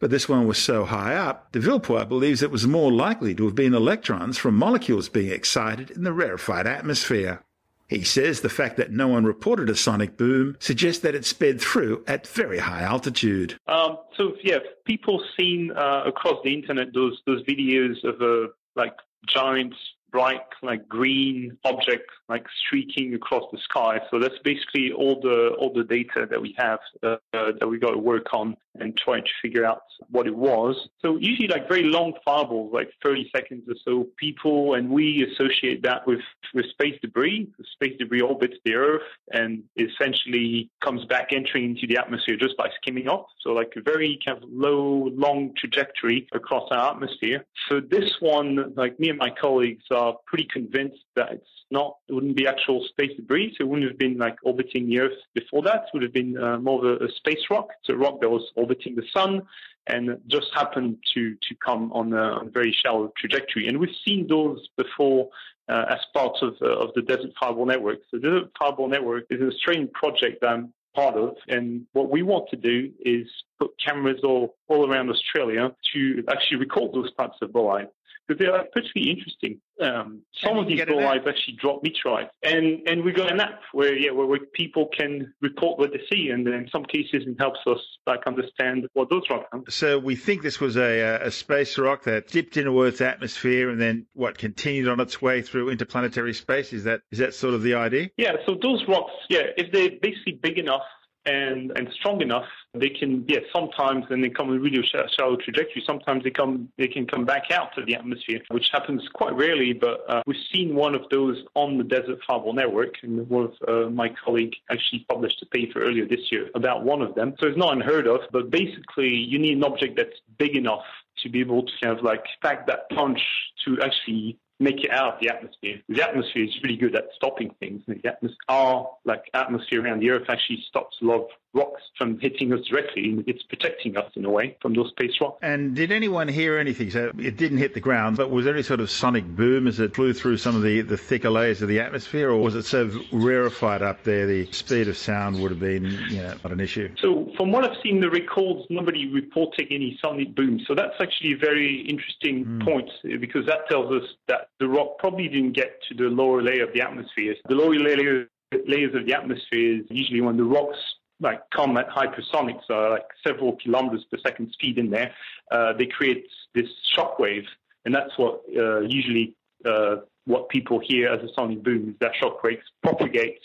But 0.00 0.10
this 0.10 0.28
one 0.28 0.46
was 0.46 0.58
so 0.58 0.84
high 0.84 1.16
up, 1.16 1.50
de 1.50 1.58
Villepoix 1.58 2.04
believes 2.08 2.42
it 2.42 2.52
was 2.52 2.66
more 2.66 2.92
likely 2.92 3.34
to 3.34 3.44
have 3.46 3.56
been 3.56 3.74
electrons 3.74 4.38
from 4.38 4.54
molecules 4.54 5.08
being 5.08 5.32
excited 5.32 5.90
in 5.90 6.04
the 6.04 6.12
rarefied 6.12 6.68
atmosphere. 6.68 7.42
He 7.88 8.04
says 8.04 8.40
the 8.40 8.50
fact 8.50 8.76
that 8.76 8.92
no 8.92 9.08
one 9.08 9.24
reported 9.24 9.70
a 9.70 9.74
sonic 9.74 10.16
boom 10.16 10.56
suggests 10.60 11.02
that 11.02 11.14
it 11.14 11.24
sped 11.24 11.60
through 11.60 12.04
at 12.06 12.26
very 12.26 12.58
high 12.58 12.82
altitude. 12.82 13.58
Um, 13.66 13.96
so 14.14 14.34
yeah, 14.42 14.58
people 14.84 15.24
seen 15.38 15.72
uh, 15.72 16.02
across 16.04 16.36
the 16.44 16.52
internet 16.52 16.92
those 16.92 17.20
those 17.26 17.42
videos 17.44 18.04
of 18.04 18.20
a 18.20 18.48
like 18.76 18.94
giant 19.26 19.74
bright 20.10 20.40
like 20.62 20.88
green 20.88 21.56
object 21.64 22.10
like 22.28 22.46
streaking 22.66 23.14
across 23.14 23.44
the 23.52 23.58
sky. 23.58 24.00
So 24.10 24.18
that's 24.18 24.38
basically 24.44 24.92
all 24.92 25.20
the 25.20 25.54
all 25.58 25.72
the 25.72 25.84
data 25.84 26.26
that 26.30 26.40
we 26.40 26.54
have 26.58 26.80
uh, 27.02 27.16
uh, 27.32 27.52
that 27.58 27.68
we 27.68 27.78
got 27.78 27.92
to 27.92 27.98
work 27.98 28.32
on 28.32 28.56
and 28.80 28.96
try 28.96 29.20
to 29.20 29.30
figure 29.42 29.64
out 29.64 29.82
what 30.10 30.26
it 30.26 30.36
was. 30.36 30.88
So 31.02 31.16
usually 31.16 31.48
like 31.48 31.68
very 31.68 31.84
long 31.84 32.12
fireballs, 32.24 32.72
like 32.72 32.90
30 33.02 33.30
seconds 33.34 33.64
or 33.68 33.74
so. 33.84 34.06
People 34.16 34.74
and 34.74 34.90
we 34.90 35.26
associate 35.32 35.82
that 35.82 36.06
with 36.06 36.20
with 36.54 36.66
space 36.70 36.98
debris. 37.02 37.48
Space 37.72 37.96
debris 37.98 38.20
orbits 38.20 38.56
the 38.64 38.74
Earth 38.74 39.02
and 39.32 39.62
essentially 39.76 40.70
comes 40.82 41.04
back 41.06 41.28
entering 41.32 41.70
into 41.70 41.86
the 41.86 41.98
atmosphere 41.98 42.36
just 42.36 42.56
by 42.56 42.68
skimming 42.80 43.08
off. 43.08 43.26
So 43.40 43.50
like 43.50 43.72
a 43.76 43.80
very 43.80 44.18
kind 44.24 44.42
of 44.42 44.48
low, 44.50 45.10
long 45.14 45.52
trajectory 45.56 46.28
across 46.32 46.68
our 46.70 46.92
atmosphere. 46.92 47.44
So 47.68 47.80
this 47.80 48.12
one, 48.20 48.74
like 48.76 48.98
me 49.00 49.10
and 49.10 49.18
my 49.18 49.30
colleagues 49.30 49.84
are 49.98 50.14
pretty 50.26 50.46
convinced 50.50 51.02
that 51.16 51.32
it's 51.32 51.50
not, 51.70 51.96
it 52.08 52.12
wouldn't 52.12 52.36
be 52.36 52.46
actual 52.46 52.84
space 52.88 53.14
debris. 53.16 53.54
So 53.56 53.64
it 53.64 53.68
wouldn't 53.68 53.90
have 53.90 53.98
been 53.98 54.16
like 54.16 54.36
orbiting 54.42 54.88
the 54.88 55.00
Earth 55.00 55.18
before 55.34 55.62
that. 55.62 55.84
It 55.86 55.90
would 55.94 56.02
have 56.02 56.12
been 56.12 56.36
uh, 56.42 56.58
more 56.58 56.78
of 56.84 57.02
a, 57.02 57.04
a, 57.06 57.10
space 57.16 57.44
rock. 57.50 57.68
So 57.84 57.94
a 57.94 57.96
rock 57.96 58.20
that 58.20 58.30
was 58.30 58.44
orbiting 58.54 58.94
the 58.94 59.04
sun 59.16 59.42
and 59.86 60.20
just 60.28 60.48
happened 60.54 60.98
to, 61.14 61.34
to 61.34 61.54
come 61.64 61.92
on 61.92 62.12
a, 62.12 62.24
on 62.38 62.46
a 62.48 62.50
very 62.50 62.76
shallow 62.82 63.12
trajectory. 63.16 63.66
And 63.66 63.78
we've 63.78 64.00
seen 64.06 64.26
those 64.28 64.68
before 64.76 65.30
uh, 65.68 65.84
as 65.90 66.00
part 66.14 66.36
of, 66.42 66.54
uh, 66.62 66.78
of 66.84 66.90
the 66.94 67.02
Desert 67.02 67.32
Fireball 67.40 67.66
Network. 67.66 67.98
So 68.10 68.18
the 68.18 68.28
Desert 68.28 68.50
Fireball 68.58 68.88
Network 68.88 69.24
is 69.30 69.40
an 69.40 69.48
Australian 69.48 69.88
project 69.88 70.42
that 70.42 70.48
I'm 70.50 70.72
part 70.94 71.16
of. 71.16 71.36
And 71.48 71.86
what 71.92 72.10
we 72.10 72.22
want 72.22 72.48
to 72.50 72.56
do 72.56 72.90
is 73.00 73.26
put 73.58 73.70
cameras 73.84 74.20
all, 74.24 74.56
all 74.68 74.90
around 74.90 75.10
Australia 75.10 75.74
to 75.94 76.24
actually 76.30 76.58
record 76.58 76.92
those 76.92 77.12
types 77.14 77.38
of 77.42 77.52
boli 77.52 77.84
because 78.28 78.38
they 78.38 78.46
are 78.46 78.64
pretty 78.72 79.10
interesting. 79.10 79.60
Um, 79.80 80.22
some 80.44 80.58
of 80.58 80.66
these 80.66 80.84
bolides 80.84 81.24
actually 81.26 81.56
drop 81.60 81.82
meteorites, 81.82 82.30
and 82.42 82.86
and 82.86 83.04
we 83.04 83.12
got 83.12 83.32
an 83.32 83.40
app 83.40 83.60
where 83.72 83.96
yeah 83.96 84.10
where, 84.10 84.26
where, 84.26 84.40
people 84.52 84.88
can 84.96 85.32
report 85.40 85.78
what 85.78 85.92
they 85.92 86.00
see, 86.10 86.30
and 86.30 86.46
in 86.46 86.68
some 86.70 86.84
cases 86.84 87.24
it 87.26 87.36
helps 87.38 87.60
us 87.66 87.78
like 88.06 88.26
understand 88.26 88.86
what 88.94 89.08
those 89.08 89.22
rocks 89.30 89.46
are. 89.52 89.60
So 89.68 89.98
we 89.98 90.16
think 90.16 90.42
this 90.42 90.60
was 90.60 90.76
a, 90.76 91.20
a 91.22 91.30
space 91.30 91.78
rock 91.78 92.04
that 92.04 92.28
dipped 92.28 92.56
into 92.56 92.80
Earth's 92.82 93.00
atmosphere, 93.00 93.70
and 93.70 93.80
then 93.80 94.06
what 94.14 94.36
continued 94.36 94.88
on 94.88 95.00
its 95.00 95.22
way 95.22 95.42
through 95.42 95.70
interplanetary 95.70 96.34
space. 96.34 96.72
Is 96.72 96.84
that 96.84 97.02
is 97.10 97.18
that 97.18 97.34
sort 97.34 97.54
of 97.54 97.62
the 97.62 97.74
idea? 97.74 98.08
Yeah. 98.16 98.32
So 98.46 98.56
those 98.60 98.84
rocks, 98.88 99.12
yeah, 99.30 99.42
if 99.56 99.72
they're 99.72 99.90
basically 100.02 100.38
big 100.42 100.58
enough 100.58 100.82
and 101.28 101.72
and 101.76 101.88
strong 101.92 102.20
enough, 102.22 102.46
they 102.74 102.88
can 102.88 103.24
yeah 103.28 103.40
sometimes 103.52 104.04
and 104.10 104.22
they 104.24 104.30
come 104.30 104.52
in 104.52 104.60
really 104.60 104.82
shallow 105.16 105.36
trajectory. 105.36 105.82
Sometimes 105.86 106.24
they 106.24 106.30
come 106.30 106.68
they 106.78 106.88
can 106.88 107.06
come 107.06 107.24
back 107.24 107.50
out 107.52 107.76
of 107.78 107.86
the 107.86 107.94
atmosphere, 107.94 108.40
which 108.50 108.66
happens 108.72 109.02
quite 109.12 109.34
rarely. 109.34 109.72
But 109.72 110.04
uh, 110.08 110.22
we've 110.26 110.44
seen 110.52 110.74
one 110.74 110.94
of 110.94 111.02
those 111.10 111.36
on 111.54 111.78
the 111.78 111.84
Desert 111.84 112.18
Fireball 112.26 112.54
Network, 112.54 112.94
and 113.02 113.28
one 113.28 113.44
of 113.44 113.68
uh, 113.68 113.90
my 113.90 114.08
colleague 114.24 114.54
actually 114.70 115.04
published 115.08 115.42
a 115.42 115.46
paper 115.46 115.82
earlier 115.82 116.06
this 116.06 116.32
year 116.32 116.48
about 116.54 116.84
one 116.84 117.02
of 117.02 117.14
them. 117.14 117.34
So 117.38 117.46
it's 117.46 117.58
not 117.58 117.74
unheard 117.74 118.06
of, 118.06 118.20
but 118.32 118.50
basically 118.50 119.14
you 119.14 119.38
need 119.38 119.56
an 119.58 119.64
object 119.64 119.96
that's 119.96 120.18
big 120.38 120.56
enough 120.56 120.84
to 121.22 121.28
be 121.28 121.40
able 121.40 121.62
to 121.64 121.72
kind 121.82 121.98
of 121.98 122.04
like 122.04 122.24
pack 122.42 122.66
that 122.68 122.88
punch 122.90 123.20
to 123.64 123.76
actually 123.82 124.38
make 124.60 124.84
it 124.84 124.90
out 124.90 125.14
of 125.14 125.20
the 125.20 125.28
atmosphere. 125.28 125.80
The 125.88 126.02
atmosphere 126.02 126.44
is 126.44 126.56
really 126.62 126.76
good 126.76 126.94
at 126.96 127.04
stopping 127.14 127.54
things. 127.60 127.82
The 127.86 128.00
atmosphere, 128.06 128.36
our 128.48 128.90
like 129.04 129.30
atmosphere 129.34 129.84
around 129.84 130.00
the 130.00 130.10
Earth 130.10 130.28
actually 130.28 130.64
stops 130.68 130.96
a 131.00 131.04
lot 131.04 131.20
of 131.22 131.28
rocks 131.54 131.82
from 131.96 132.18
hitting 132.20 132.52
us 132.52 132.60
directly. 132.66 133.24
It's 133.26 133.42
protecting 133.44 133.96
us 133.96 134.10
in 134.14 134.24
a 134.24 134.30
way 134.30 134.56
from 134.60 134.74
those 134.74 134.90
space 134.90 135.12
rocks. 135.20 135.38
And 135.42 135.74
did 135.74 135.90
anyone 135.92 136.28
hear 136.28 136.58
anything? 136.58 136.90
So 136.90 137.10
it 137.18 137.36
didn't 137.36 137.58
hit 137.58 137.74
the 137.74 137.80
ground, 137.80 138.16
but 138.16 138.30
was 138.30 138.44
there 138.44 138.54
any 138.54 138.62
sort 138.62 138.80
of 138.80 138.90
sonic 138.90 139.24
boom 139.24 139.66
as 139.66 139.80
it 139.80 139.94
flew 139.94 140.12
through 140.12 140.36
some 140.38 140.56
of 140.56 140.62
the, 140.62 140.82
the 140.82 140.96
thicker 140.96 141.30
layers 141.30 141.62
of 141.62 141.68
the 141.68 141.80
atmosphere, 141.80 142.30
or 142.30 142.38
was 142.38 142.54
it 142.54 142.64
so 142.64 142.90
rarefied 143.12 143.82
up 143.82 144.02
there 144.04 144.26
the 144.26 144.50
speed 144.52 144.88
of 144.88 144.96
sound 144.96 145.40
would 145.40 145.50
have 145.50 145.60
been 145.60 145.84
you 146.10 146.22
know, 146.22 146.34
not 146.42 146.52
an 146.52 146.60
issue? 146.60 146.92
So 147.00 147.30
from 147.36 147.52
what 147.52 147.64
I've 147.64 147.76
seen, 147.82 148.00
the 148.00 148.10
records, 148.10 148.66
nobody 148.70 149.08
reporting 149.10 149.68
any 149.70 149.98
sonic 150.02 150.34
boom. 150.34 150.60
So 150.66 150.74
that's 150.74 150.94
actually 151.00 151.32
a 151.32 151.38
very 151.38 151.80
interesting 151.88 152.44
mm. 152.44 152.64
point 152.64 152.90
because 153.20 153.46
that 153.46 153.68
tells 153.68 153.92
us 153.92 154.08
that 154.26 154.47
the 154.60 154.68
rock 154.68 154.98
probably 154.98 155.28
didn't 155.28 155.52
get 155.52 155.80
to 155.88 155.94
the 155.94 156.04
lower 156.04 156.42
layer 156.42 156.64
of 156.64 156.72
the 156.72 156.80
atmosphere. 156.80 157.34
The 157.48 157.54
lower 157.54 157.74
layer 157.74 158.28
layers 158.66 158.94
of 158.94 159.06
the 159.06 159.12
atmosphere 159.14 159.80
is 159.80 159.86
usually 159.90 160.20
when 160.20 160.36
the 160.36 160.44
rocks 160.44 160.78
like 161.20 161.40
come 161.50 161.76
at 161.76 161.88
hypersonics, 161.88 162.62
so 162.66 162.74
like 162.90 163.06
several 163.26 163.56
kilometers 163.56 164.04
per 164.10 164.18
second 164.24 164.52
speed 164.52 164.78
in 164.78 164.90
there, 164.90 165.12
uh, 165.50 165.72
they 165.72 165.86
create 165.86 166.26
this 166.54 166.68
shock 166.94 167.18
wave, 167.18 167.44
and 167.84 167.94
that's 167.94 168.16
what 168.16 168.42
uh, 168.56 168.80
usually 168.80 169.34
uh, 169.64 169.96
what 170.26 170.48
people 170.48 170.80
hear 170.82 171.08
as 171.08 171.20
a 171.22 171.32
sonic 171.34 171.62
boom. 171.62 171.96
That 172.00 172.12
shock 172.20 172.42
wave 172.42 172.60
propagates 172.82 173.44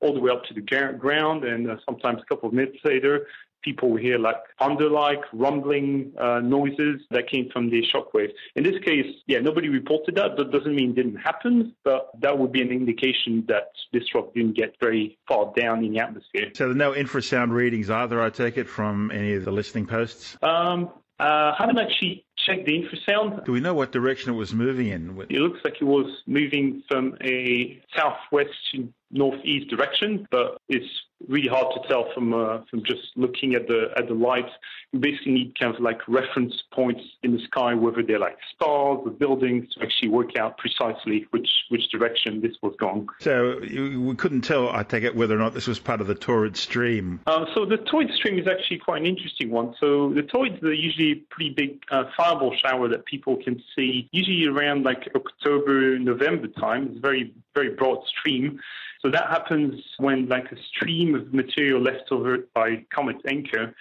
all 0.00 0.12
the 0.12 0.20
way 0.20 0.30
up 0.30 0.44
to 0.44 0.54
the 0.54 0.60
ground, 0.60 1.44
and 1.44 1.70
uh, 1.70 1.76
sometimes 1.86 2.20
a 2.20 2.26
couple 2.26 2.48
of 2.48 2.54
minutes 2.54 2.78
later, 2.84 3.26
people 3.64 3.96
hear 3.96 4.18
like 4.18 4.36
thunder-like 4.58 5.22
rumbling 5.32 6.12
uh, 6.20 6.40
noises 6.40 7.00
that 7.10 7.28
came 7.28 7.48
from 7.50 7.70
the 7.70 7.82
shockwave. 7.92 8.30
In 8.54 8.62
this 8.62 8.78
case, 8.84 9.06
yeah, 9.26 9.40
nobody 9.40 9.68
reported 9.68 10.16
that. 10.16 10.36
That 10.36 10.50
doesn't 10.52 10.74
mean 10.74 10.90
it 10.90 10.96
didn't 10.96 11.16
happen, 11.16 11.74
but 11.84 12.10
that 12.20 12.38
would 12.38 12.52
be 12.52 12.60
an 12.60 12.70
indication 12.70 13.44
that 13.48 13.72
this 13.92 14.14
rock 14.14 14.34
didn't 14.34 14.56
get 14.56 14.76
very 14.80 15.18
far 15.26 15.52
down 15.56 15.84
in 15.84 15.92
the 15.92 16.00
atmosphere. 16.00 16.50
So 16.54 16.64
there 16.64 16.72
are 16.72 16.74
no 16.74 16.92
infrasound 16.92 17.50
readings 17.50 17.90
either, 17.90 18.20
I 18.20 18.30
take 18.30 18.58
it, 18.58 18.68
from 18.68 19.10
any 19.10 19.34
of 19.34 19.44
the 19.44 19.52
listening 19.52 19.86
posts? 19.86 20.36
Um, 20.42 20.90
uh, 21.18 21.54
haven't 21.56 21.78
actually 21.78 22.24
checked 22.44 22.66
the 22.66 22.72
infrasound. 22.72 23.44
Do 23.44 23.52
we 23.52 23.60
know 23.60 23.74
what 23.74 23.92
direction 23.92 24.32
it 24.32 24.36
was 24.36 24.52
moving 24.52 24.88
in? 24.88 25.16
It 25.30 25.38
looks 25.38 25.60
like 25.64 25.74
it 25.80 25.84
was 25.84 26.06
moving 26.26 26.82
from 26.88 27.16
a 27.22 27.80
southwest 27.96 28.50
to 28.72 28.92
northeast 29.10 29.70
direction, 29.70 30.26
but 30.30 30.58
it's 30.68 30.88
really 31.28 31.48
hard 31.48 31.74
to 31.74 31.88
tell 31.88 32.12
from 32.12 32.34
uh, 32.34 32.60
from 32.70 32.82
just 32.84 33.02
looking 33.16 33.54
at 33.54 33.66
the 33.68 33.90
at 33.96 34.08
the 34.08 34.14
lights. 34.14 34.50
You 34.92 34.98
basically 34.98 35.32
need 35.32 35.58
kind 35.58 35.74
of 35.74 35.80
like 35.80 36.06
reference 36.08 36.54
points 36.72 37.02
in 37.22 37.32
the 37.32 37.42
sky, 37.44 37.74
whether 37.74 38.02
they're 38.02 38.18
like 38.18 38.38
stars 38.54 39.00
or 39.04 39.10
buildings, 39.10 39.72
to 39.74 39.82
actually 39.82 40.08
work 40.08 40.36
out 40.36 40.58
precisely 40.58 41.26
which 41.30 41.48
which 41.68 41.90
direction 41.90 42.40
this 42.40 42.52
was 42.62 42.74
going. 42.78 43.08
So 43.20 43.60
you, 43.62 44.00
we 44.02 44.14
couldn't 44.14 44.42
tell, 44.42 44.68
I 44.68 44.82
take 44.82 45.04
it, 45.04 45.14
whether 45.14 45.34
or 45.34 45.38
not 45.38 45.54
this 45.54 45.66
was 45.66 45.78
part 45.78 46.00
of 46.00 46.06
the 46.06 46.14
Taurid 46.14 46.56
stream. 46.56 47.20
Uh, 47.26 47.46
so 47.54 47.64
the 47.64 47.76
Taurid 47.76 48.14
stream 48.14 48.38
is 48.38 48.46
actually 48.46 48.78
quite 48.78 49.00
an 49.00 49.06
interesting 49.06 49.50
one. 49.50 49.74
So 49.80 50.12
the 50.12 50.22
Taurids 50.22 50.62
are 50.62 50.72
usually 50.72 51.12
a 51.12 51.16
pretty 51.34 51.50
big 51.50 51.82
uh, 51.90 52.04
fireball 52.16 52.54
shower 52.56 52.88
that 52.88 53.06
people 53.06 53.36
can 53.36 53.62
see, 53.74 54.08
usually 54.12 54.46
around 54.46 54.84
like 54.84 55.08
October, 55.14 55.98
November 55.98 56.48
time. 56.48 56.88
It's 56.90 57.00
very 57.00 57.32
very 57.54 57.70
broad 57.70 58.04
stream. 58.06 58.60
So 59.04 59.10
that 59.10 59.28
happens 59.28 59.74
when 59.98 60.28
like 60.28 60.50
a 60.50 60.56
stream 60.74 61.14
of 61.14 61.34
material 61.34 61.78
left 61.78 62.10
over 62.10 62.38
by 62.54 62.86
Comet 62.90 63.22
Encke 63.24 63.74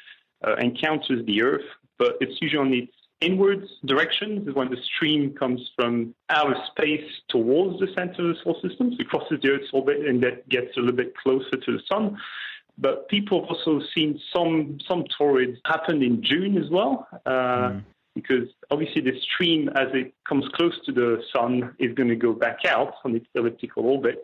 uh, 0.46 0.56
encounters 0.56 1.26
the 1.26 1.42
Earth, 1.42 1.66
but 1.98 2.18
it's 2.20 2.38
usually 2.42 2.60
on 2.60 2.74
its 2.74 2.92
inwards 3.22 3.70
direction 3.86 4.46
is 4.46 4.54
when 4.54 4.70
the 4.70 4.76
stream 4.84 5.34
comes 5.34 5.62
from 5.78 6.14
outer 6.30 6.58
space 6.72 7.10
towards 7.30 7.80
the 7.80 7.88
center 7.96 8.30
of 8.30 8.36
the 8.36 8.42
solar 8.44 8.60
system. 8.68 8.92
So 8.92 8.98
it 9.00 9.08
crosses 9.08 9.40
the 9.42 9.52
Earth's 9.52 9.70
orbit 9.72 10.06
and 10.06 10.22
that 10.24 10.50
gets 10.50 10.76
a 10.76 10.82
little 10.82 10.96
bit 10.96 11.16
closer 11.16 11.52
to 11.52 11.72
the 11.72 11.82
sun. 11.88 12.18
But 12.78 13.08
people 13.08 13.42
have 13.42 13.50
also 13.50 13.80
seen 13.96 14.20
some 14.36 14.80
some 14.90 15.06
taurids 15.18 15.58
happen 15.64 16.04
in 16.04 16.22
June 16.22 16.58
as 16.58 16.70
well. 16.70 17.08
Uh, 17.26 17.30
mm 17.30 17.84
because 18.16 18.48
obviously 18.70 19.02
the 19.02 19.20
stream, 19.22 19.70
as 19.70 19.88
it 19.94 20.14
comes 20.28 20.46
close 20.54 20.74
to 20.86 20.92
the 20.92 21.22
sun, 21.36 21.76
is 21.80 21.94
going 21.96 22.10
to 22.10 22.16
go 22.16 22.34
back 22.34 22.60
out 22.68 22.96
on 23.04 23.16
its 23.16 23.26
elliptical 23.36 23.86
orbit, 23.86 24.24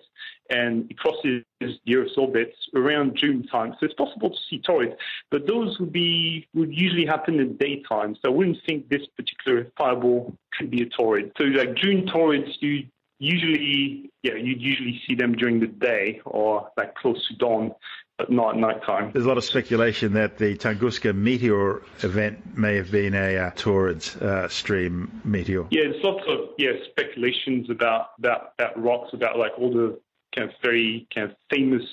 and 0.50 0.90
it 0.90 0.98
crosses 0.98 1.44
the 1.60 1.96
Earth's 1.96 2.18
orbit 2.18 2.54
around 2.76 3.16
June 3.16 3.46
time. 3.48 3.76
So 3.80 3.86
it's 3.86 3.96
possible 3.96 4.30
to 4.30 4.38
see 4.50 4.60
taurids, 4.60 4.96
but 5.32 5.48
those 5.48 5.80
would 5.80 5.92
be 5.92 6.48
would 6.54 6.74
usually 6.74 7.06
happen 7.06 7.40
in 7.40 7.58
daytime. 7.58 8.16
So 8.16 8.32
I 8.32 8.36
wouldn't 8.36 8.58
think 8.66 8.90
this 8.90 9.06
particular 9.18 9.72
fireball 9.78 10.36
could 10.58 10.70
be 10.70 10.84
a 10.84 10.86
taurid. 10.86 11.32
So 11.38 11.46
like 11.46 11.76
June 11.76 12.06
taurids, 12.06 12.52
you 12.60 12.86
usually, 13.20 14.12
yeah, 14.24 14.36
you'd 14.36 14.62
usually 14.62 15.02
see 15.08 15.16
them 15.16 15.34
during 15.34 15.60
the 15.60 15.68
day 15.68 16.22
or 16.26 16.70
like 16.78 16.96
close 16.96 17.28
to 17.28 17.36
dawn 17.36 17.74
but 18.18 18.30
not 18.30 18.56
at 18.56 18.60
night 18.60 18.84
time. 18.84 19.12
There's 19.14 19.24
a 19.24 19.28
lot 19.30 19.38
of 19.38 19.46
speculation 19.46 20.14
that 20.14 20.38
the 20.38 20.58
Tunguska 20.58 21.16
meteor 21.16 21.82
event 22.04 22.58
may 22.58 22.76
have 22.76 22.92
been 22.92 23.14
a 23.14 23.38
uh, 23.38 23.52
Taurids 23.52 24.22
uh, 24.22 24.50
stream 24.50 25.22
meteor. 25.24 25.66
Yeah, 25.72 25.84
there's 25.90 26.04
lots 26.04 26.26
of 26.28 26.50
yeah 26.58 26.74
speculations 26.90 27.70
about 27.70 28.10
about, 28.20 28.52
about 28.60 28.82
rocks, 28.82 29.14
about 29.14 29.40
like 29.40 29.54
all 29.58 29.72
the 29.72 30.00
kind 30.36 30.50
of 30.50 30.56
very 30.62 31.08
kind 31.16 31.32
of 31.32 31.38
famous 31.50 31.84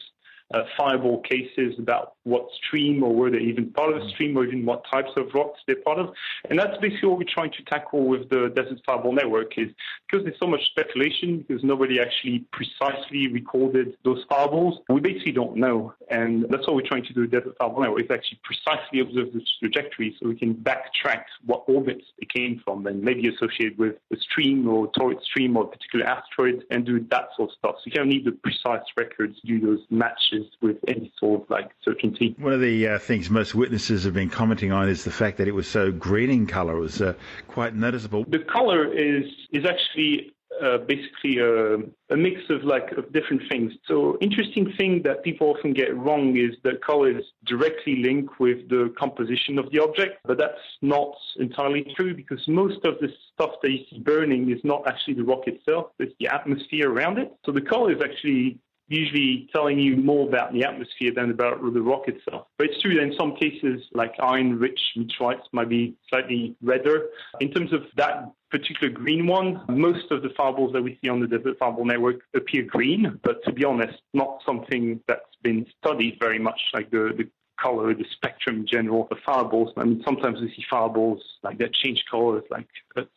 uh, 0.55 0.63
fireball 0.77 1.21
cases 1.23 1.75
about 1.79 2.15
what 2.25 2.47
stream 2.67 3.03
or 3.03 3.15
were 3.15 3.31
they 3.31 3.39
even 3.39 3.71
part 3.71 3.93
of 3.93 4.03
the 4.03 4.09
stream 4.11 4.37
or 4.37 4.45
even 4.45 4.65
what 4.65 4.85
types 4.91 5.11
of 5.17 5.27
rocks 5.35 5.61
they're 5.67 5.77
part 5.77 5.99
of. 5.99 6.13
And 6.49 6.59
that's 6.59 6.77
basically 6.79 7.09
what 7.09 7.19
we're 7.19 7.25
trying 7.33 7.53
to 7.53 7.63
tackle 7.65 8.07
with 8.07 8.29
the 8.31 8.53
Desert 8.55 8.81
Fireball 8.85 9.13
Network 9.13 9.59
is 9.59 9.69
because 10.09 10.25
there's 10.25 10.39
so 10.39 10.47
much 10.47 10.61
speculation, 10.71 11.45
because 11.47 11.63
nobody 11.65 12.01
actually 12.01 12.45
precisely 12.53 13.29
recorded 13.29 13.97
those 14.05 14.25
fireballs, 14.29 14.79
we 14.89 15.01
basically 15.01 15.33
don't 15.33 15.57
know. 15.57 15.95
And 16.11 16.47
that's 16.51 16.67
what 16.67 16.77
we're 16.77 16.87
trying 16.87 17.05
to 17.05 17.13
do 17.13 17.23
with 17.23 17.31
Desert 17.31 17.57
Fireball 17.59 17.83
Network 17.83 18.05
is 18.05 18.11
actually 18.11 18.41
precisely 18.45 19.01
observe 19.01 19.33
the 19.33 19.43
trajectory 19.61 20.17
so 20.21 20.29
we 20.29 20.37
can 20.37 20.55
backtrack 20.55 21.25
what 21.45 21.65
orbits 21.67 22.05
it 22.19 22.33
came 22.33 22.61
from 22.65 22.87
and 22.87 23.03
maybe 23.03 23.29
associate 23.29 23.79
with 23.79 23.97
a 24.13 24.17
stream 24.17 24.69
or 24.69 24.91
Taurid 24.93 25.23
stream 25.23 25.57
or 25.57 25.65
a 25.65 25.69
particular 25.69 26.07
asteroid 26.07 26.65
and 26.71 26.85
do 26.85 27.05
that 27.11 27.29
sort 27.37 27.51
of 27.51 27.57
stuff. 27.59 27.75
So 27.77 27.83
you 27.87 27.93
kind 27.93 28.09
of 28.09 28.13
need 28.13 28.25
the 28.25 28.33
precise 28.33 28.87
records 28.97 29.41
to 29.41 29.47
do 29.47 29.61
those 29.61 29.81
matches 29.91 30.36
with 30.61 30.79
any 30.89 31.13
sort 31.19 31.43
of 31.43 31.51
like 31.51 31.71
certainty. 31.83 32.35
One 32.39 32.53
of 32.53 32.61
the 32.61 32.89
uh, 32.89 32.99
things 32.99 33.31
most 33.31 33.55
witnesses 33.55 34.05
have 34.05 34.15
been 34.15 34.31
commenting 34.31 34.73
on 34.73 34.89
is 34.89 35.05
the 35.05 35.11
fact 35.11 35.39
that 35.39 35.49
it 35.49 35.55
was 35.55 35.69
so 35.69 35.93
green 35.93 36.31
in 36.31 36.47
colour. 36.47 36.77
It 36.77 36.81
was 36.81 37.01
uh, 37.03 37.15
quite 37.49 37.75
noticeable. 37.75 38.25
The 38.29 38.41
colour 38.41 38.93
is 38.93 39.25
is 39.53 39.65
actually 39.65 40.33
uh, 40.63 40.79
basically 40.79 41.39
a, 41.39 41.77
a, 42.11 42.17
mix 42.17 42.41
of 42.49 42.65
like 42.65 42.93
of 42.93 43.13
different 43.13 43.43
things. 43.49 43.73
So 43.87 44.17
interesting 44.21 44.73
thing 44.79 45.03
that 45.03 45.23
people 45.23 45.49
often 45.49 45.73
get 45.73 45.95
wrong 45.97 46.37
is 46.37 46.57
that 46.65 46.83
color 46.83 47.19
is 47.19 47.25
directly 47.45 47.97
linked 47.97 48.41
with 48.41 48.69
the 48.69 48.95
composition 48.99 49.59
of 49.59 49.71
the 49.71 49.83
object, 49.83 50.19
but 50.25 50.39
that's 50.39 50.61
not 50.83 51.15
entirely 51.39 51.93
true 51.95 52.15
because 52.15 52.47
most 52.49 52.85
of 52.85 52.99
the 53.01 53.09
stuff 53.35 53.53
that 53.63 53.71
you 53.71 53.85
see 53.91 53.99
burning 53.99 54.51
is 54.51 54.61
not 54.65 54.87
actually 54.87 55.15
the 55.15 55.25
rock 55.25 55.47
itself; 55.47 55.87
it's 55.99 56.15
the 56.21 56.29
atmosphere 56.29 56.91
around 56.91 57.19
it. 57.19 57.33
So 57.45 57.53
the 57.53 57.61
color 57.61 57.93
is 57.93 58.01
actually 58.03 58.59
usually 58.89 59.49
telling 59.53 59.79
you 59.79 59.97
more 59.97 60.29
about 60.29 60.53
the 60.53 60.65
atmosphere 60.65 61.13
than 61.15 61.31
about 61.31 61.61
the 61.61 61.83
rock 61.83 62.09
itself. 62.09 62.47
But 62.59 62.69
it's 62.69 62.81
true 62.81 62.95
that 62.95 63.03
in 63.03 63.15
some 63.19 63.35
cases, 63.37 63.83
like 63.93 64.15
iron-rich 64.21 64.81
meteorites 64.97 65.47
might 65.53 65.69
be 65.69 65.97
slightly 66.09 66.57
redder. 66.63 67.09
In 67.41 67.53
terms 67.53 67.73
of 67.73 67.83
that 67.97 68.33
particular 68.51 68.93
green 68.93 69.27
one, 69.27 69.61
most 69.69 70.11
of 70.13 70.23
the 70.23 70.31
fireballs 70.37 70.73
that 70.73 70.83
we 70.83 70.99
see 71.03 71.09
on 71.09 71.21
the 71.21 71.27
Desert 71.27 71.59
Fireball 71.59 71.85
Network 71.85 72.21
appear 72.35 72.63
green, 72.63 73.19
but 73.25 73.43
to 73.45 73.53
be 73.53 73.65
honest, 73.65 73.99
not 74.15 74.41
something 74.47 75.01
that's 75.09 75.21
been 75.43 75.67
studied 75.79 76.19
very 76.21 76.39
much, 76.39 76.61
like 76.73 76.91
the, 76.91 77.13
the 77.17 77.29
color, 77.61 77.95
the 77.95 78.05
spectrum 78.13 78.61
in 78.61 78.67
general 78.67 79.09
of 79.11 79.19
fireballs. 79.25 79.73
I 79.77 79.85
mean, 79.85 80.03
sometimes 80.05 80.41
we 80.41 80.49
see 80.49 80.65
fireballs 80.71 81.23
like 81.43 81.59
that 81.59 81.73
change 81.75 82.05
colors 82.11 82.45
like 82.51 82.67